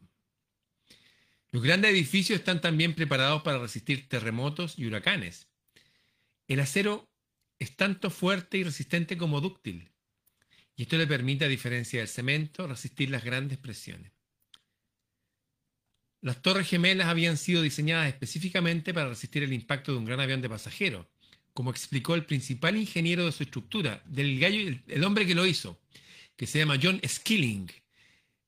Los 1.50 1.62
grandes 1.62 1.90
edificios 1.90 2.38
están 2.38 2.62
también 2.62 2.94
preparados 2.94 3.42
para 3.42 3.58
resistir 3.58 4.08
terremotos 4.08 4.78
y 4.78 4.86
huracanes. 4.86 5.51
El 6.48 6.60
acero 6.60 7.08
es 7.58 7.76
tanto 7.76 8.10
fuerte 8.10 8.58
y 8.58 8.64
resistente 8.64 9.16
como 9.16 9.40
dúctil. 9.40 9.90
Y 10.76 10.82
esto 10.82 10.96
le 10.96 11.06
permite, 11.06 11.44
a 11.44 11.48
diferencia 11.48 12.00
del 12.00 12.08
cemento, 12.08 12.66
resistir 12.66 13.10
las 13.10 13.24
grandes 13.24 13.58
presiones. 13.58 14.12
Las 16.20 16.40
torres 16.40 16.68
gemelas 16.68 17.08
habían 17.08 17.36
sido 17.36 17.62
diseñadas 17.62 18.08
específicamente 18.08 18.94
para 18.94 19.08
resistir 19.08 19.42
el 19.42 19.52
impacto 19.52 19.92
de 19.92 19.98
un 19.98 20.04
gran 20.04 20.20
avión 20.20 20.40
de 20.40 20.48
pasajeros, 20.48 21.06
como 21.52 21.70
explicó 21.70 22.14
el 22.14 22.24
principal 22.24 22.76
ingeniero 22.76 23.26
de 23.26 23.32
su 23.32 23.42
estructura, 23.42 24.02
del 24.06 24.38
gallo, 24.38 24.78
el 24.86 25.04
hombre 25.04 25.26
que 25.26 25.34
lo 25.34 25.46
hizo, 25.46 25.80
que 26.36 26.46
se 26.46 26.60
llama 26.60 26.78
John 26.80 27.00
Skilling, 27.06 27.70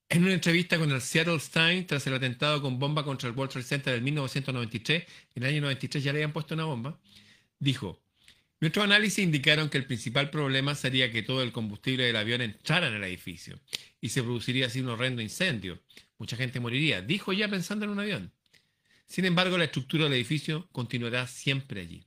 en 0.08 0.22
una 0.22 0.34
entrevista 0.34 0.78
con 0.78 0.90
el 0.92 1.00
Seattle 1.00 1.40
Times 1.52 1.86
tras 1.86 2.06
el 2.06 2.14
atentado 2.14 2.62
con 2.62 2.78
bomba 2.78 3.04
contra 3.04 3.28
el 3.28 3.34
World 3.34 3.52
Trade 3.52 3.66
Center 3.66 3.92
del 3.94 4.02
1993, 4.02 5.04
en 5.34 5.42
el 5.42 5.48
año 5.48 5.62
93 5.62 6.04
ya 6.04 6.12
le 6.12 6.18
habían 6.18 6.32
puesto 6.32 6.54
una 6.54 6.64
bomba, 6.64 6.98
dijo, 7.58 8.04
Nuestros 8.60 8.84
análisis 8.84 9.18
indicaron 9.22 9.68
que 9.68 9.76
el 9.76 9.86
principal 9.86 10.30
problema 10.30 10.74
sería 10.74 11.12
que 11.12 11.22
todo 11.22 11.42
el 11.42 11.52
combustible 11.52 12.04
del 12.04 12.16
avión 12.16 12.40
entrara 12.40 12.88
en 12.88 12.94
el 12.94 13.04
edificio 13.04 13.60
y 14.00 14.08
se 14.08 14.22
produciría 14.22 14.68
así 14.68 14.80
un 14.80 14.88
horrendo 14.88 15.20
incendio. 15.20 15.82
Mucha 16.16 16.36
gente 16.36 16.60
moriría, 16.60 17.02
dijo 17.02 17.34
ya 17.34 17.46
pensando 17.46 17.84
en 17.84 17.90
un 17.90 18.00
avión. 18.00 18.32
Sin 19.06 19.26
embargo, 19.26 19.58
la 19.58 19.64
estructura 19.64 20.04
del 20.04 20.14
edificio 20.14 20.68
continuará 20.72 21.26
siempre 21.26 21.82
allí. 21.82 22.06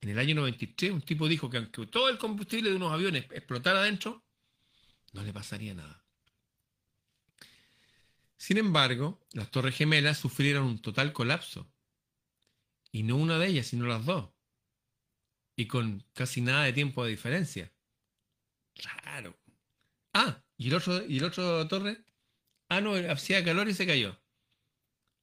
En 0.00 0.10
el 0.10 0.18
año 0.20 0.36
93, 0.36 0.92
un 0.92 1.02
tipo 1.02 1.26
dijo 1.26 1.50
que 1.50 1.56
aunque 1.56 1.86
todo 1.86 2.08
el 2.08 2.18
combustible 2.18 2.70
de 2.70 2.76
unos 2.76 2.92
aviones 2.92 3.24
explotara 3.32 3.80
adentro, 3.80 4.24
no 5.12 5.24
le 5.24 5.32
pasaría 5.32 5.74
nada. 5.74 6.04
Sin 8.36 8.58
embargo, 8.58 9.20
las 9.32 9.50
Torres 9.50 9.74
Gemelas 9.74 10.18
sufrieron 10.18 10.64
un 10.64 10.80
total 10.80 11.12
colapso. 11.12 11.68
Y 12.92 13.02
no 13.02 13.16
una 13.16 13.38
de 13.38 13.48
ellas, 13.48 13.66
sino 13.66 13.86
las 13.86 14.04
dos 14.04 14.30
y 15.58 15.66
con 15.66 16.04
casi 16.12 16.40
nada 16.40 16.62
de 16.64 16.72
tiempo 16.72 17.04
de 17.04 17.10
diferencia. 17.10 17.72
Raro. 19.02 19.36
Ah, 20.14 20.44
¿y 20.56 20.68
el 20.68 20.74
otro, 20.74 21.04
y 21.04 21.18
el 21.18 21.24
otro 21.24 21.66
torre? 21.66 22.04
Ah, 22.68 22.80
no, 22.80 22.94
hacía 22.94 23.44
calor 23.44 23.68
y 23.68 23.74
se 23.74 23.84
cayó. 23.84 24.22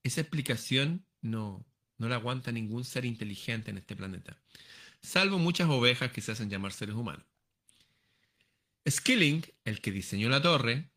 Esa 0.03 0.19
explicación 0.19 1.07
no, 1.21 1.65
no 1.97 2.09
la 2.09 2.15
aguanta 2.15 2.51
ningún 2.51 2.83
ser 2.83 3.05
inteligente 3.05 3.71
en 3.71 3.77
este 3.77 3.95
planeta, 3.95 4.37
salvo 5.01 5.39
muchas 5.39 5.69
ovejas 5.69 6.11
que 6.11 6.19
se 6.19 6.33
hacen 6.33 6.49
llamar 6.49 6.73
seres 6.73 6.95
humanos. 6.95 7.25
Skilling, 8.87 9.41
el 9.63 9.79
que 9.79 9.93
diseñó 9.93 10.27
la 10.27 10.41
torre, 10.41 10.91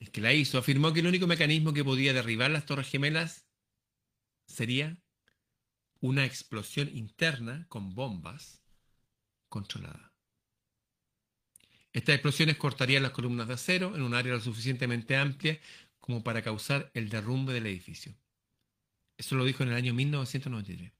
el 0.00 0.10
que 0.10 0.22
la 0.22 0.32
hizo, 0.32 0.56
afirmó 0.56 0.94
que 0.94 1.00
el 1.00 1.08
único 1.08 1.26
mecanismo 1.26 1.74
que 1.74 1.84
podía 1.84 2.14
derribar 2.14 2.50
las 2.50 2.64
torres 2.64 2.88
gemelas 2.88 3.46
sería 4.46 4.96
una 6.02 6.24
explosión 6.24 6.90
interna 6.94 7.64
con 7.68 7.94
bombas 7.94 8.60
controlada. 9.48 10.12
Estas 11.92 12.16
explosiones 12.16 12.56
cortarían 12.56 13.04
las 13.04 13.12
columnas 13.12 13.46
de 13.46 13.54
acero 13.54 13.94
en 13.94 14.02
un 14.02 14.12
área 14.12 14.34
lo 14.34 14.40
suficientemente 14.40 15.16
amplia 15.16 15.60
como 16.00 16.24
para 16.24 16.42
causar 16.42 16.90
el 16.94 17.08
derrumbe 17.08 17.52
del 17.52 17.66
edificio. 17.66 18.14
Eso 19.16 19.36
lo 19.36 19.44
dijo 19.44 19.62
en 19.62 19.68
el 19.68 19.76
año 19.76 19.94
1993. 19.94 20.92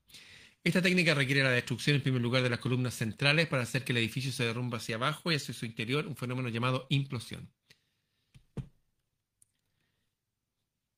Esta 0.63 0.81
técnica 0.81 1.15
requiere 1.15 1.43
la 1.43 1.51
destrucción 1.51 1.97
en 1.97 2.03
primer 2.03 2.23
lugar 2.23 2.45
de 2.45 2.51
las 2.51 2.61
columnas 2.61 2.95
centrales 2.95 3.49
para 3.49 3.65
hacer 3.65 3.83
que 3.83 3.91
el 3.91 3.99
edificio 3.99 4.31
se 4.31 4.45
derrumbe 4.45 4.77
hacia 4.77 4.95
abajo 4.95 5.33
y 5.33 5.35
hacia 5.35 5.53
su 5.53 5.67
interior, 5.67 6.07
un 6.07 6.15
fenómeno 6.15 6.49
llamado 6.49 6.87
implosión. 6.91 7.51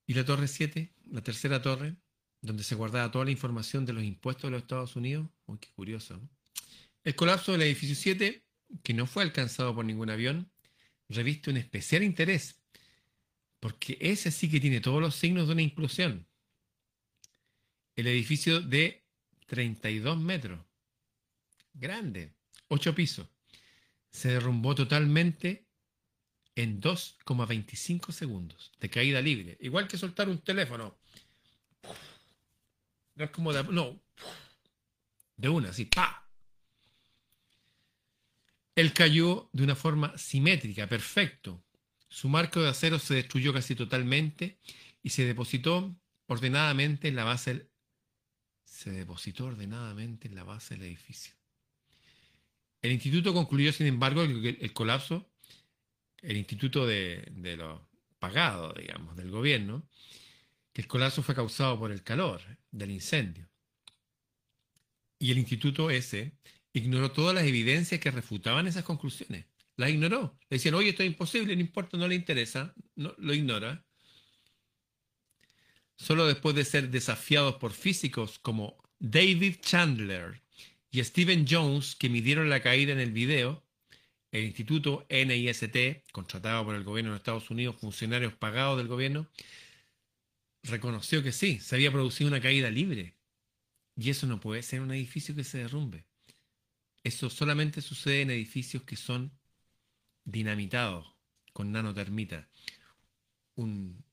Y 0.06 0.12
la 0.12 0.26
torre 0.26 0.46
7, 0.46 0.92
la 1.11 1.23
tercera 1.23 1.62
torre, 1.62 1.96
donde 2.44 2.62
se 2.62 2.74
guardaba 2.74 3.10
toda 3.10 3.24
la 3.24 3.30
información 3.30 3.86
de 3.86 3.94
los 3.94 4.04
impuestos 4.04 4.44
de 4.44 4.50
los 4.50 4.62
Estados 4.62 4.96
Unidos, 4.96 5.28
uy, 5.46 5.58
qué 5.58 5.70
curioso, 5.74 6.18
¿no? 6.18 6.28
El 7.02 7.14
colapso 7.14 7.52
del 7.52 7.62
edificio 7.62 7.94
7, 7.96 8.44
que 8.82 8.94
no 8.94 9.06
fue 9.06 9.22
alcanzado 9.22 9.74
por 9.74 9.84
ningún 9.84 10.10
avión, 10.10 10.50
reviste 11.08 11.50
un 11.50 11.56
especial 11.56 12.02
interés, 12.02 12.62
porque 13.60 13.96
ese 14.00 14.30
sí 14.30 14.50
que 14.50 14.60
tiene 14.60 14.80
todos 14.80 15.00
los 15.00 15.14
signos 15.14 15.46
de 15.46 15.52
una 15.52 15.62
implosión. 15.62 16.26
El 17.96 18.06
edificio 18.06 18.60
de 18.60 19.04
32 19.46 20.18
metros, 20.18 20.60
grande, 21.72 22.34
8 22.68 22.94
pisos, 22.94 23.26
se 24.10 24.28
derrumbó 24.28 24.74
totalmente 24.74 25.66
en 26.56 26.80
2,25 26.80 28.12
segundos 28.12 28.72
de 28.80 28.90
caída 28.90 29.20
libre. 29.20 29.56
Igual 29.60 29.88
que 29.88 29.98
soltar 29.98 30.28
un 30.28 30.38
teléfono. 30.38 30.98
No 33.14 33.25
es 33.25 33.30
como 33.30 33.52
de, 33.52 33.62
no, 33.64 34.00
de 35.37 35.49
una, 35.49 35.71
así, 35.71 35.85
pa. 35.85 36.28
Él 38.75 38.92
cayó 38.92 39.50
de 39.52 39.62
una 39.62 39.76
forma 39.76 40.16
simétrica, 40.18 40.88
perfecto. 40.88 41.64
Su 42.09 42.28
marco 42.28 42.61
de 42.61 42.68
acero 42.68 42.99
se 42.99 43.14
destruyó 43.14 43.52
casi 43.52 43.75
totalmente 43.75 44.59
y 45.02 45.11
se 45.11 45.25
depositó 45.25 45.97
ordenadamente 46.26 47.09
en 47.09 47.16
la 47.16 47.25
base 47.25 47.54
del, 47.54 47.71
se 48.64 48.90
depositó 48.90 49.47
ordenadamente 49.47 50.26
en 50.26 50.35
la 50.35 50.44
base 50.44 50.75
del 50.75 50.85
edificio. 50.85 51.35
El 52.83 52.92
instituto 52.92 53.33
concluyó, 53.33 53.73
sin 53.73 53.87
embargo, 53.87 54.23
el, 54.23 54.59
el 54.61 54.73
colapso, 54.73 55.30
el 56.21 56.37
instituto 56.37 56.87
de, 56.87 57.28
de 57.30 57.56
los 57.56 57.80
pagados, 58.18 58.75
digamos, 58.75 59.16
del 59.16 59.30
gobierno, 59.30 59.88
que 60.75 60.83
el 60.83 60.88
colapso 60.88 61.23
fue 61.23 61.37
causado 61.37 61.78
por 61.78 61.93
el 61.93 62.02
calor 62.02 62.43
del 62.73 62.90
incendio. 62.90 63.49
Y 65.21 65.31
el 65.31 65.38
instituto 65.38 65.88
ese 65.88 66.33
ignoró 66.73 67.12
todas 67.12 67.35
las 67.35 67.45
evidencias 67.45 68.00
que 68.00 68.11
refutaban 68.11 68.66
esas 68.66 68.83
conclusiones. 68.83 69.47
Las 69.76 69.90
ignoró. 69.90 70.37
Le 70.50 70.57
decían, 70.57 70.75
oye, 70.75 70.90
esto 70.90 71.04
es 71.04 71.09
imposible, 71.09 71.54
no 71.54 71.62
importa, 71.62 71.97
no 71.97 72.09
le 72.09 72.16
interesa, 72.16 72.75
no, 72.97 73.14
lo 73.19 73.33
ignora. 73.33 73.87
Solo 75.97 76.26
después 76.26 76.57
de 76.57 76.64
ser 76.64 76.90
desafiados 76.90 77.54
por 77.54 77.73
físicos 77.73 78.40
como 78.40 78.76
David 78.99 79.57
Chandler 79.61 80.43
y 80.90 81.02
Stephen 81.04 81.47
Jones, 81.49 81.95
que 81.95 82.09
midieron 82.09 82.50
la 82.50 82.61
caída 82.61 82.93
en 82.93 83.00
el 83.00 83.12
video, 83.12 83.64
el 84.33 84.43
instituto 84.43 85.07
NIST, 85.09 86.11
contratado 86.11 86.64
por 86.64 86.75
el 86.75 86.83
gobierno 86.83 87.12
de 87.12 87.19
Estados 87.19 87.49
Unidos, 87.50 87.76
funcionarios 87.78 88.35
pagados 88.35 88.76
del 88.78 88.88
gobierno, 88.88 89.28
reconoció 90.64 91.23
que 91.23 91.33
sí, 91.33 91.61
se 91.61 91.76
había 91.76 91.92
producido 91.92 92.28
una 92.28 92.40
caída 92.40 92.71
libre. 92.71 93.16
Y 93.97 94.11
eso 94.11 94.26
no 94.26 94.40
puede 94.40 94.62
ser 94.62 94.80
un 94.80 94.90
edificio 94.90 95.35
que 95.35 95.44
se 95.44 95.59
derrumbe. 95.59 96.04
Eso 97.04 97.30
solamente 97.30 97.80
sucede 97.80 98.23
en 98.23 98.30
edificios 98.30 98.83
que 98.83 98.97
son 98.97 99.33
dinamitados 100.25 101.14
con 101.52 101.71
nanotermita. 101.71 102.49
Un, 103.54 104.04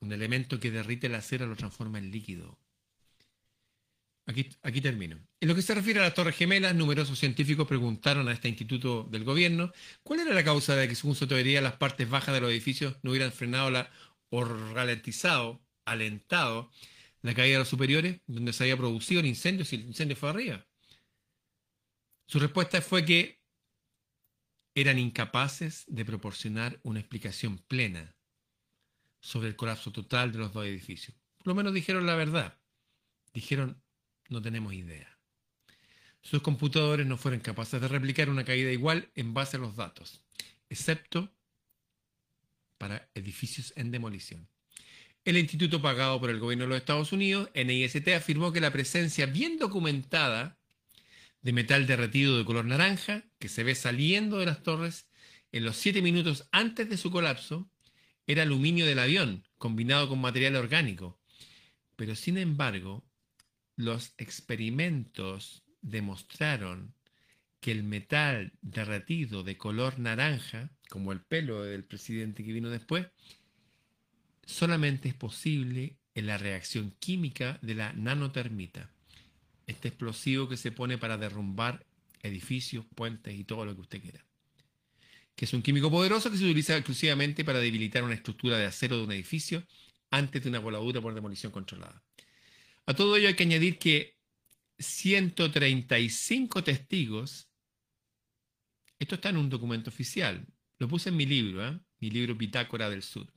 un 0.00 0.12
elemento 0.12 0.60
que 0.60 0.70
derrite 0.70 1.08
la 1.08 1.22
cera 1.22 1.46
lo 1.46 1.56
transforma 1.56 1.98
en 1.98 2.10
líquido. 2.10 2.58
Aquí, 4.26 4.50
aquí 4.62 4.80
termino. 4.80 5.18
En 5.40 5.48
lo 5.48 5.54
que 5.54 5.62
se 5.62 5.74
refiere 5.74 6.00
a 6.00 6.04
las 6.04 6.14
Torres 6.14 6.36
Gemelas, 6.36 6.74
numerosos 6.74 7.18
científicos 7.18 7.66
preguntaron 7.66 8.28
a 8.28 8.32
este 8.32 8.48
instituto 8.48 9.08
del 9.10 9.24
gobierno 9.24 9.72
cuál 10.02 10.20
era 10.20 10.34
la 10.34 10.44
causa 10.44 10.76
de 10.76 10.88
que, 10.88 10.94
según 10.94 11.14
su 11.14 11.26
teoría, 11.26 11.60
las 11.60 11.76
partes 11.76 12.08
bajas 12.08 12.34
de 12.34 12.40
los 12.40 12.50
edificios 12.50 12.96
no 13.02 13.10
hubieran 13.10 13.32
frenado 13.32 13.70
la, 13.70 13.90
o 14.30 14.44
ralentizado, 14.44 15.60
alentado 15.84 16.70
la 17.22 17.34
caída 17.34 17.54
de 17.54 17.58
los 17.60 17.68
superiores, 17.68 18.20
donde 18.26 18.52
se 18.52 18.64
había 18.64 18.76
producido 18.76 19.20
el 19.20 19.26
incendio 19.26 19.64
si 19.64 19.76
el 19.76 19.82
incendio 19.82 20.16
fue 20.16 20.30
arriba. 20.30 20.66
Su 22.26 22.38
respuesta 22.38 22.80
fue 22.80 23.04
que 23.04 23.40
eran 24.74 24.98
incapaces 24.98 25.84
de 25.86 26.04
proporcionar 26.04 26.80
una 26.82 27.00
explicación 27.00 27.58
plena 27.58 28.16
sobre 29.20 29.48
el 29.48 29.56
colapso 29.56 29.92
total 29.92 30.32
de 30.32 30.38
los 30.38 30.52
dos 30.52 30.66
edificios. 30.66 31.16
Por 31.38 31.48
lo 31.48 31.54
menos 31.54 31.74
dijeron 31.74 32.06
la 32.06 32.16
verdad. 32.16 32.58
Dijeron, 33.32 33.82
no 34.28 34.42
tenemos 34.42 34.72
idea. 34.72 35.18
Sus 36.22 36.42
computadores 36.42 37.06
no 37.06 37.16
fueron 37.16 37.40
capaces 37.40 37.80
de 37.80 37.88
replicar 37.88 38.30
una 38.30 38.44
caída 38.44 38.70
igual 38.70 39.10
en 39.14 39.34
base 39.34 39.56
a 39.56 39.60
los 39.60 39.76
datos, 39.76 40.22
excepto 40.68 41.32
para 42.78 43.10
edificios 43.14 43.72
en 43.76 43.90
demolición. 43.90 44.48
El 45.24 45.38
instituto 45.38 45.80
pagado 45.80 46.20
por 46.20 46.30
el 46.30 46.40
gobierno 46.40 46.64
de 46.64 46.70
los 46.70 46.78
Estados 46.78 47.12
Unidos, 47.12 47.48
NIST, 47.54 48.08
afirmó 48.08 48.52
que 48.52 48.60
la 48.60 48.72
presencia 48.72 49.26
bien 49.26 49.56
documentada 49.56 50.58
de 51.42 51.52
metal 51.52 51.86
derretido 51.86 52.36
de 52.36 52.44
color 52.44 52.64
naranja 52.64 53.22
que 53.38 53.48
se 53.48 53.62
ve 53.62 53.76
saliendo 53.76 54.38
de 54.38 54.46
las 54.46 54.64
torres 54.64 55.06
en 55.52 55.64
los 55.64 55.76
siete 55.76 56.02
minutos 56.02 56.48
antes 56.50 56.88
de 56.88 56.96
su 56.96 57.12
colapso 57.12 57.70
era 58.26 58.42
aluminio 58.42 58.84
del 58.84 58.98
avión 58.98 59.46
combinado 59.58 60.08
con 60.08 60.20
material 60.20 60.56
orgánico. 60.56 61.20
Pero 61.94 62.16
sin 62.16 62.36
embargo, 62.36 63.04
los 63.76 64.14
experimentos 64.18 65.62
demostraron 65.82 66.94
que 67.60 67.70
el 67.70 67.84
metal 67.84 68.54
derretido 68.60 69.44
de 69.44 69.56
color 69.56 70.00
naranja, 70.00 70.72
como 70.88 71.12
el 71.12 71.20
pelo 71.20 71.62
del 71.62 71.84
presidente 71.84 72.42
que 72.42 72.52
vino 72.52 72.70
después, 72.70 73.06
solamente 74.44 75.08
es 75.08 75.14
posible 75.14 75.96
en 76.14 76.26
la 76.26 76.38
reacción 76.38 76.94
química 76.98 77.58
de 77.62 77.74
la 77.74 77.92
nanotermita 77.92 78.90
este 79.66 79.88
explosivo 79.88 80.48
que 80.48 80.56
se 80.56 80.72
pone 80.72 80.98
para 80.98 81.16
derrumbar 81.16 81.84
edificios, 82.22 82.84
puentes 82.94 83.38
y 83.38 83.44
todo 83.44 83.64
lo 83.64 83.74
que 83.74 83.80
usted 83.80 84.02
quiera. 84.02 84.24
Que 85.34 85.44
es 85.44 85.54
un 85.54 85.62
químico 85.62 85.90
poderoso 85.90 86.30
que 86.30 86.36
se 86.36 86.44
utiliza 86.44 86.76
exclusivamente 86.76 87.44
para 87.44 87.58
debilitar 87.58 88.04
una 88.04 88.14
estructura 88.14 88.58
de 88.58 88.66
acero 88.66 88.98
de 88.98 89.04
un 89.04 89.12
edificio 89.12 89.64
antes 90.10 90.42
de 90.42 90.48
una 90.50 90.58
voladura 90.58 91.00
por 91.00 91.14
demolición 91.14 91.52
controlada. 91.52 92.02
A 92.86 92.94
todo 92.94 93.16
ello 93.16 93.28
hay 93.28 93.34
que 93.34 93.44
añadir 93.44 93.78
que 93.78 94.16
135 94.78 96.64
testigos, 96.64 97.48
esto 98.98 99.14
está 99.14 99.30
en 99.30 99.38
un 99.38 99.48
documento 99.48 99.90
oficial, 99.90 100.46
lo 100.78 100.88
puse 100.88 101.08
en 101.08 101.16
mi 101.16 101.26
libro, 101.26 101.66
¿eh? 101.66 101.78
mi 102.00 102.10
libro 102.10 102.34
Bitácora 102.34 102.90
del 102.90 103.02
Sur. 103.02 103.32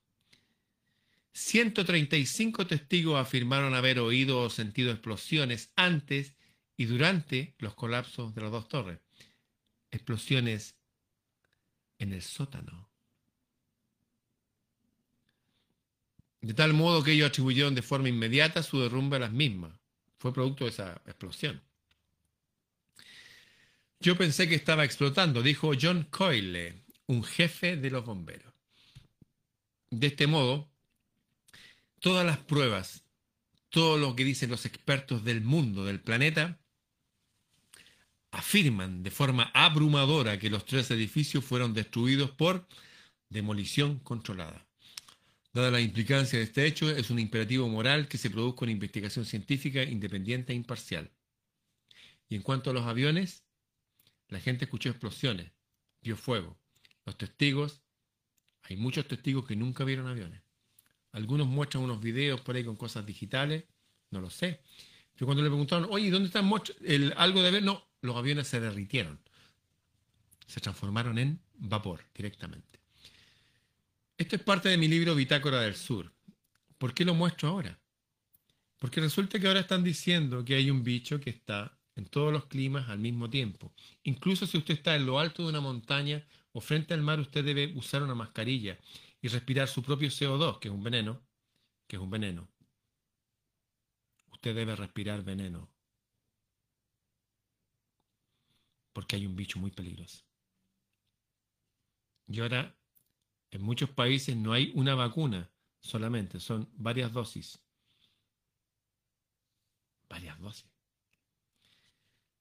135 1.35 2.65
testigos 2.65 3.19
afirmaron 3.19 3.75
haber 3.75 3.99
oído 3.99 4.39
o 4.39 4.49
sentido 4.49 4.89
explosiones 4.89 5.69
antes 5.75 6.33
y 6.77 6.85
durante 6.85 7.55
los 7.57 7.75
colapsos 7.75 8.33
de 8.33 8.41
las 8.41 8.51
dos 8.51 8.69
torres. 8.69 9.01
Explosiones 9.91 10.77
en 11.99 12.13
el 12.13 12.21
sótano. 12.21 12.89
De 16.39 16.53
tal 16.53 16.71
modo 16.71 17.03
que 17.03 17.11
ellos 17.11 17.27
atribuyeron 17.27 17.75
de 17.75 17.81
forma 17.81 18.07
inmediata 18.07 18.63
su 18.63 18.79
derrumbe 18.79 19.17
a 19.17 19.19
las 19.19 19.33
mismas. 19.33 19.77
Fue 20.17 20.33
producto 20.33 20.63
de 20.63 20.69
esa 20.69 21.01
explosión. 21.05 21.61
Yo 23.99 24.17
pensé 24.17 24.47
que 24.47 24.55
estaba 24.55 24.85
explotando, 24.85 25.41
dijo 25.41 25.73
John 25.79 26.07
Coyle, 26.09 26.85
un 27.07 27.25
jefe 27.25 27.75
de 27.75 27.89
los 27.89 28.05
bomberos. 28.05 28.53
De 29.89 30.07
este 30.07 30.27
modo, 30.27 30.74
todas 31.99 32.25
las 32.25 32.37
pruebas, 32.37 33.03
todo 33.69 33.97
lo 33.97 34.15
que 34.15 34.23
dicen 34.23 34.49
los 34.49 34.65
expertos 34.65 35.23
del 35.23 35.41
mundo, 35.41 35.85
del 35.85 36.01
planeta, 36.01 36.59
afirman 38.31 39.01
de 39.03 39.11
forma 39.11 39.51
abrumadora 39.53 40.37
que 40.37 40.49
los 40.49 40.65
tres 40.65 40.91
edificios 40.91 41.43
fueron 41.43 41.73
destruidos 41.73 42.31
por 42.31 42.67
demolición 43.29 43.99
controlada. 43.99 44.65
Dada 45.53 45.71
la 45.71 45.79
implicancia 45.79 46.37
de 46.37 46.43
este 46.43 46.65
hecho, 46.65 46.89
es 46.89 47.09
un 47.09 47.17
imperativo 47.17 47.67
moral 47.69 48.09
que 48.09 48.17
se 48.17 48.29
produzca 48.29 48.65
una 48.65 48.73
investigación 48.73 49.23
científica 49.25 49.83
independiente 49.83 50.51
e 50.51 50.55
imparcial. 50.55 51.09
Y 52.27 52.35
en 52.35 52.41
cuanto 52.41 52.71
a 52.71 52.73
los 52.73 52.85
aviones, 52.85 53.45
la 54.27 54.41
gente 54.41 54.65
escuchó 54.65 54.89
explosiones, 54.89 55.51
vio 56.01 56.17
fuego. 56.17 56.57
Los 57.05 57.17
testigos, 57.17 57.83
hay 58.63 58.75
muchos 58.75 59.07
testigos 59.07 59.45
que 59.45 59.55
nunca 59.55 59.85
vieron 59.85 60.07
aviones. 60.07 60.44
Algunos 61.15 61.47
muestran 61.47 61.81
unos 61.81 62.01
videos 62.01 62.41
por 62.41 62.57
ahí 62.57 62.65
con 62.65 62.75
cosas 62.75 63.05
digitales, 63.05 63.63
no 64.11 64.19
lo 64.19 64.29
sé. 64.29 64.59
Pero 65.13 65.25
cuando 65.25 65.41
le 65.41 65.49
preguntaron, 65.49 65.87
oye, 65.89 66.11
¿dónde 66.11 66.27
está 66.27 66.43
el, 66.83 67.13
algo 67.15 67.41
de 67.41 67.51
ver? 67.51 67.63
No, 67.63 67.87
los 68.01 68.17
aviones 68.17 68.49
se 68.49 68.59
derritieron. 68.59 69.17
Se 70.45 70.59
transformaron 70.59 71.17
en 71.17 71.39
vapor 71.53 72.03
directamente. 72.13 72.81
Esto 74.17 74.35
es 74.35 74.41
parte 74.41 74.67
de 74.67 74.77
mi 74.77 74.89
libro 74.89 75.15
Bitácora 75.15 75.61
del 75.61 75.75
Sur. 75.75 76.11
¿Por 76.77 76.93
qué 76.93 77.05
lo 77.05 77.15
muestro 77.15 77.47
ahora? 77.47 77.79
Porque 78.77 78.99
resulta 78.99 79.39
que 79.39 79.47
ahora 79.47 79.61
están 79.61 79.85
diciendo 79.85 80.43
que 80.43 80.55
hay 80.55 80.69
un 80.69 80.83
bicho 80.83 81.21
que 81.21 81.29
está 81.29 81.77
en 81.95 82.07
todos 82.07 82.33
los 82.33 82.47
climas 82.47 82.89
al 82.89 82.99
mismo 82.99 83.29
tiempo. 83.29 83.71
Incluso 84.03 84.45
si 84.45 84.57
usted 84.57 84.73
está 84.73 84.97
en 84.97 85.05
lo 85.05 85.17
alto 85.17 85.43
de 85.43 85.49
una 85.49 85.61
montaña 85.61 86.25
o 86.51 86.59
frente 86.59 86.93
al 86.93 87.03
mar, 87.03 87.21
usted 87.21 87.45
debe 87.45 87.71
usar 87.73 88.03
una 88.03 88.15
mascarilla 88.15 88.77
y 89.25 89.27
respirar 89.27 89.67
su 89.67 89.81
propio 89.81 90.07
CO2, 90.09 90.59
que 90.59 90.67
es 90.67 90.71
un 90.71 90.83
veneno, 90.83 91.19
que 91.87 91.95
es 91.95 92.01
un 92.01 92.11
veneno. 92.11 92.47
Usted 94.31 94.53
debe 94.53 94.75
respirar 94.75 95.23
veneno. 95.23 95.67
Porque 98.93 99.15
hay 99.15 99.25
un 99.25 99.35
bicho 99.35 99.57
muy 99.57 99.71
peligroso. 99.71 100.23
Y 102.27 102.39
ahora, 102.39 102.77
en 103.49 103.63
muchos 103.63 103.89
países 103.89 104.37
no 104.37 104.53
hay 104.53 104.71
una 104.75 104.93
vacuna 104.93 105.51
solamente, 105.79 106.39
son 106.39 106.69
varias 106.73 107.11
dosis. 107.11 107.59
Varias 110.07 110.39
dosis. 110.39 110.69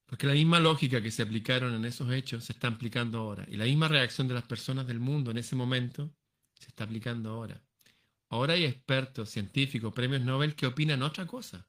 Porque 0.05 0.27
la 0.27 0.33
misma 0.33 0.59
lógica 0.59 1.01
que 1.01 1.09
se 1.09 1.23
aplicaron 1.23 1.73
en 1.73 1.85
esos 1.85 2.11
hechos 2.11 2.43
se 2.43 2.53
está 2.53 2.67
aplicando 2.67 3.17
ahora. 3.17 3.43
Y 3.49 3.57
la 3.57 3.65
misma 3.65 3.87
reacción 3.87 4.27
de 4.27 4.35
las 4.35 4.43
personas 4.43 4.85
del 4.85 4.99
mundo 4.99 5.31
en 5.31 5.39
ese 5.39 5.55
momento 5.55 6.15
se 6.65 6.69
está 6.71 6.85
aplicando 6.85 7.29
ahora. 7.29 7.61
Ahora 8.29 8.53
hay 8.53 8.65
expertos, 8.65 9.29
científicos, 9.29 9.93
premios 9.93 10.21
Nobel 10.21 10.55
que 10.55 10.65
opinan 10.65 11.03
otra 11.03 11.27
cosa. 11.27 11.67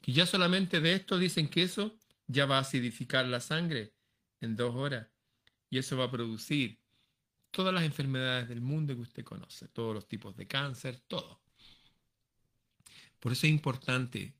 Que 0.00 0.12
ya 0.12 0.24
solamente 0.24 0.80
de 0.80 0.94
esto 0.94 1.18
dicen 1.18 1.48
que 1.48 1.62
eso 1.62 1.94
ya 2.26 2.46
va 2.46 2.56
a 2.56 2.60
acidificar 2.60 3.26
la 3.26 3.40
sangre 3.40 3.92
en 4.40 4.56
dos 4.56 4.74
horas. 4.74 5.06
Y 5.68 5.78
eso 5.78 5.96
va 5.98 6.04
a 6.04 6.10
producir 6.10 6.80
todas 7.50 7.74
las 7.74 7.84
enfermedades 7.84 8.48
del 8.48 8.62
mundo 8.62 8.94
que 8.94 9.02
usted 9.02 9.22
conoce, 9.22 9.68
todos 9.68 9.94
los 9.94 10.08
tipos 10.08 10.34
de 10.34 10.46
cáncer, 10.46 11.00
todo. 11.06 11.42
Por 13.20 13.32
eso 13.32 13.46
es 13.46 13.52
importante 13.52 14.34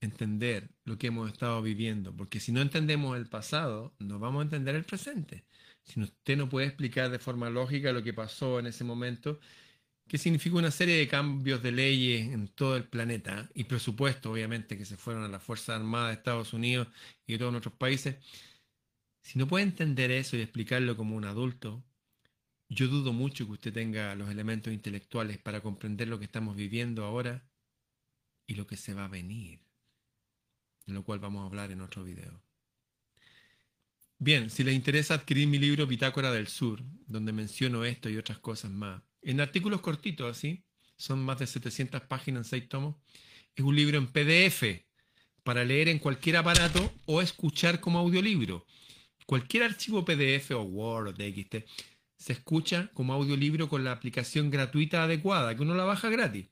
entender 0.00 0.70
lo 0.84 0.98
que 0.98 1.06
hemos 1.06 1.30
estado 1.30 1.62
viviendo, 1.62 2.14
porque 2.14 2.40
si 2.40 2.50
no 2.50 2.60
entendemos 2.60 3.16
el 3.16 3.28
pasado, 3.28 3.94
no 4.00 4.18
vamos 4.18 4.40
a 4.40 4.42
entender 4.44 4.74
el 4.74 4.84
presente 4.84 5.44
si 5.88 6.00
usted 6.02 6.36
no 6.36 6.48
puede 6.48 6.66
explicar 6.66 7.10
de 7.10 7.18
forma 7.18 7.50
lógica 7.50 7.92
lo 7.92 8.02
que 8.02 8.12
pasó 8.12 8.58
en 8.58 8.66
ese 8.66 8.84
momento, 8.84 9.40
que 10.06 10.18
significa 10.18 10.56
una 10.56 10.70
serie 10.70 10.96
de 10.96 11.08
cambios 11.08 11.62
de 11.62 11.72
leyes 11.72 12.32
en 12.32 12.48
todo 12.48 12.76
el 12.76 12.84
planeta 12.84 13.48
y 13.54 13.64
presupuestos, 13.64 14.32
obviamente, 14.32 14.78
que 14.78 14.84
se 14.84 14.96
fueron 14.96 15.24
a 15.24 15.28
las 15.28 15.42
Fuerzas 15.42 15.76
Armadas 15.76 16.08
de 16.08 16.14
Estados 16.14 16.52
Unidos 16.52 16.88
y 17.26 17.32
de 17.32 17.38
todos 17.38 17.52
nuestros 17.52 17.74
países. 17.74 18.16
Si 19.22 19.38
no 19.38 19.46
puede 19.48 19.64
entender 19.64 20.10
eso 20.10 20.36
y 20.36 20.40
explicarlo 20.40 20.96
como 20.96 21.16
un 21.16 21.24
adulto, 21.24 21.84
yo 22.70 22.88
dudo 22.88 23.12
mucho 23.12 23.46
que 23.46 23.52
usted 23.52 23.72
tenga 23.72 24.14
los 24.14 24.30
elementos 24.30 24.72
intelectuales 24.72 25.38
para 25.38 25.62
comprender 25.62 26.08
lo 26.08 26.18
que 26.18 26.26
estamos 26.26 26.56
viviendo 26.56 27.04
ahora 27.04 27.48
y 28.46 28.54
lo 28.54 28.66
que 28.66 28.76
se 28.76 28.94
va 28.94 29.06
a 29.06 29.08
venir, 29.08 29.60
de 30.86 30.94
lo 30.94 31.04
cual 31.04 31.18
vamos 31.18 31.42
a 31.42 31.46
hablar 31.46 31.70
en 31.70 31.82
otro 31.82 32.04
video. 32.04 32.47
Bien, 34.20 34.50
si 34.50 34.64
les 34.64 34.74
interesa 34.74 35.14
adquirir 35.14 35.46
mi 35.46 35.60
libro 35.60 35.86
Bitácora 35.86 36.32
del 36.32 36.48
Sur, 36.48 36.82
donde 37.06 37.32
menciono 37.32 37.84
esto 37.84 38.10
y 38.10 38.16
otras 38.16 38.38
cosas 38.40 38.68
más, 38.68 39.00
en 39.22 39.40
artículos 39.40 39.80
cortitos 39.80 40.36
así, 40.36 40.64
son 40.96 41.24
más 41.24 41.38
de 41.38 41.46
700 41.46 42.00
páginas 42.02 42.46
en 42.46 42.50
6 42.50 42.68
tomos, 42.68 42.96
es 43.54 43.64
un 43.64 43.76
libro 43.76 43.96
en 43.96 44.08
PDF 44.08 44.84
para 45.44 45.64
leer 45.64 45.88
en 45.88 46.00
cualquier 46.00 46.36
aparato 46.36 46.92
o 47.06 47.22
escuchar 47.22 47.78
como 47.78 48.00
audiolibro. 48.00 48.66
Cualquier 49.24 49.62
archivo 49.62 50.04
PDF 50.04 50.50
o 50.50 50.62
Word 50.62 51.08
o 51.08 51.14
TXT 51.14 51.68
se 52.16 52.32
escucha 52.32 52.90
como 52.94 53.12
audiolibro 53.12 53.68
con 53.68 53.84
la 53.84 53.92
aplicación 53.92 54.50
gratuita 54.50 55.04
adecuada, 55.04 55.54
que 55.54 55.62
uno 55.62 55.76
la 55.76 55.84
baja 55.84 56.08
gratis. 56.08 56.48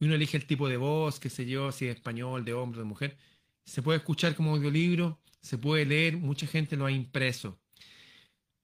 Y 0.00 0.06
uno 0.06 0.16
elige 0.16 0.36
el 0.36 0.46
tipo 0.46 0.68
de 0.68 0.76
voz, 0.76 1.20
qué 1.20 1.30
sé 1.30 1.46
yo, 1.46 1.70
si 1.70 1.86
es 1.86 1.94
español, 1.94 2.44
de 2.44 2.52
hombre, 2.52 2.80
de 2.80 2.84
mujer, 2.84 3.16
se 3.64 3.80
puede 3.80 3.98
escuchar 3.98 4.34
como 4.34 4.56
audiolibro, 4.56 5.20
se 5.40 5.58
puede 5.58 5.84
leer, 5.84 6.16
mucha 6.16 6.46
gente 6.46 6.76
lo 6.76 6.86
ha 6.86 6.92
impreso. 6.92 7.60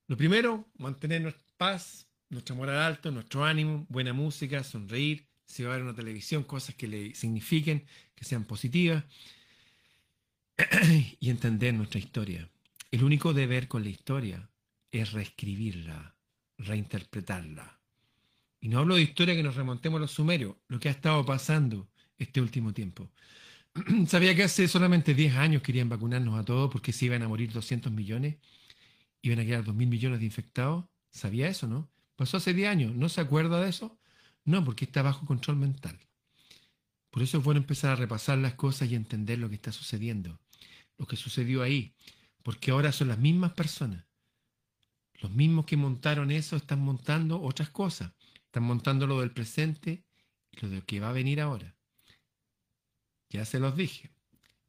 Lo 0.07 0.15
primero, 0.17 0.65
mantener 0.77 1.21
nuestra 1.21 1.43
paz, 1.57 2.07
nuestra 2.29 2.55
moral 2.55 2.77
alto, 2.77 3.11
nuestro 3.11 3.43
ánimo, 3.43 3.85
buena 3.89 4.13
música, 4.13 4.63
sonreír, 4.63 5.27
si 5.45 5.63
va 5.63 5.71
a 5.71 5.77
ver 5.77 5.83
una 5.83 5.95
televisión, 5.95 6.43
cosas 6.43 6.75
que 6.75 6.87
le 6.87 7.15
signifiquen, 7.15 7.85
que 8.15 8.25
sean 8.25 8.45
positivas, 8.45 9.03
y 11.19 11.29
entender 11.29 11.73
nuestra 11.73 11.99
historia. 11.99 12.49
El 12.91 13.03
único 13.03 13.33
deber 13.33 13.67
con 13.67 13.83
la 13.83 13.89
historia 13.89 14.49
es 14.91 15.11
reescribirla, 15.11 16.15
reinterpretarla. 16.57 17.79
Y 18.59 18.69
no 18.69 18.79
hablo 18.79 18.95
de 18.95 19.03
historia 19.03 19.35
que 19.35 19.43
nos 19.43 19.55
remontemos 19.55 19.97
a 19.97 20.01
los 20.01 20.11
sumerios, 20.11 20.55
lo 20.67 20.79
que 20.79 20.89
ha 20.89 20.91
estado 20.91 21.25
pasando 21.25 21.87
este 22.17 22.41
último 22.41 22.73
tiempo. 22.73 23.11
Sabía 24.07 24.35
que 24.35 24.43
hace 24.43 24.67
solamente 24.67 25.13
10 25.13 25.35
años 25.35 25.61
querían 25.61 25.89
vacunarnos 25.89 26.39
a 26.39 26.45
todos 26.45 26.71
porque 26.71 26.91
se 26.91 27.05
iban 27.05 27.23
a 27.23 27.27
morir 27.27 27.51
200 27.51 27.91
millones, 27.91 28.37
iban 29.21 29.39
a 29.39 29.45
quedar 29.45 29.63
2 29.63 29.75
mil 29.75 29.87
millones 29.87 30.19
de 30.19 30.25
infectados. 30.25 30.85
¿Sabía 31.11 31.47
eso, 31.47 31.67
no? 31.67 31.89
Pasó 32.15 32.37
hace 32.37 32.53
10 32.53 32.69
años, 32.69 32.95
¿no 32.95 33.09
se 33.09 33.21
acuerda 33.21 33.61
de 33.61 33.69
eso? 33.69 33.99
No, 34.45 34.63
porque 34.63 34.85
está 34.85 35.01
bajo 35.01 35.25
control 35.25 35.57
mental. 35.57 35.99
Por 37.09 37.23
eso 37.23 37.37
es 37.37 37.43
bueno 37.43 37.59
empezar 37.59 37.91
a 37.91 37.95
repasar 37.95 38.37
las 38.37 38.53
cosas 38.55 38.89
y 38.89 38.95
entender 38.95 39.39
lo 39.39 39.49
que 39.49 39.55
está 39.55 39.71
sucediendo, 39.71 40.39
lo 40.97 41.07
que 41.07 41.15
sucedió 41.15 41.63
ahí, 41.63 41.95
porque 42.43 42.71
ahora 42.71 42.91
son 42.91 43.07
las 43.07 43.19
mismas 43.19 43.53
personas. 43.53 44.05
Los 45.19 45.31
mismos 45.31 45.65
que 45.65 45.77
montaron 45.77 46.31
eso 46.31 46.55
están 46.55 46.79
montando 46.79 47.41
otras 47.41 47.69
cosas. 47.69 48.13
Están 48.45 48.63
montando 48.63 49.07
lo 49.07 49.19
del 49.19 49.31
presente 49.31 50.05
y 50.51 50.61
lo 50.61 50.69
de 50.69 50.75
lo 50.77 50.85
que 50.85 50.99
va 50.99 51.09
a 51.09 51.13
venir 51.13 51.41
ahora. 51.41 51.76
Ya 53.29 53.45
se 53.45 53.59
los 53.59 53.75
dije. 53.75 54.09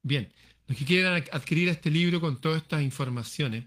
Bien, 0.03 0.33
los 0.67 0.77
que 0.77 0.85
quieran 0.85 1.25
adquirir 1.33 1.69
este 1.69 1.91
libro 1.91 2.21
con 2.21 2.41
todas 2.41 2.61
estas 2.63 2.83
informaciones, 2.83 3.65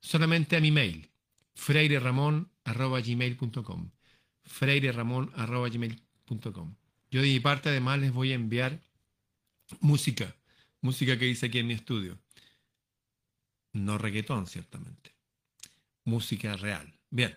solamente 0.00 0.56
a 0.56 0.60
mi 0.60 0.70
mail, 0.70 1.10
freireramon.gmail.com 1.54 3.90
freireramon.gmail.com 4.48 6.74
Yo 7.10 7.22
de 7.22 7.28
mi 7.28 7.40
parte 7.40 7.68
además 7.68 7.98
les 8.00 8.12
voy 8.12 8.32
a 8.32 8.34
enviar 8.34 8.80
música, 9.80 10.34
música 10.80 11.18
que 11.18 11.28
hice 11.28 11.46
aquí 11.46 11.58
en 11.58 11.66
mi 11.66 11.74
estudio. 11.74 12.18
No 13.72 13.98
reggaetón, 13.98 14.46
ciertamente. 14.46 15.14
Música 16.04 16.56
real. 16.56 16.98
Bien. 17.10 17.36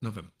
Nos 0.00 0.14
vemos. 0.14 0.37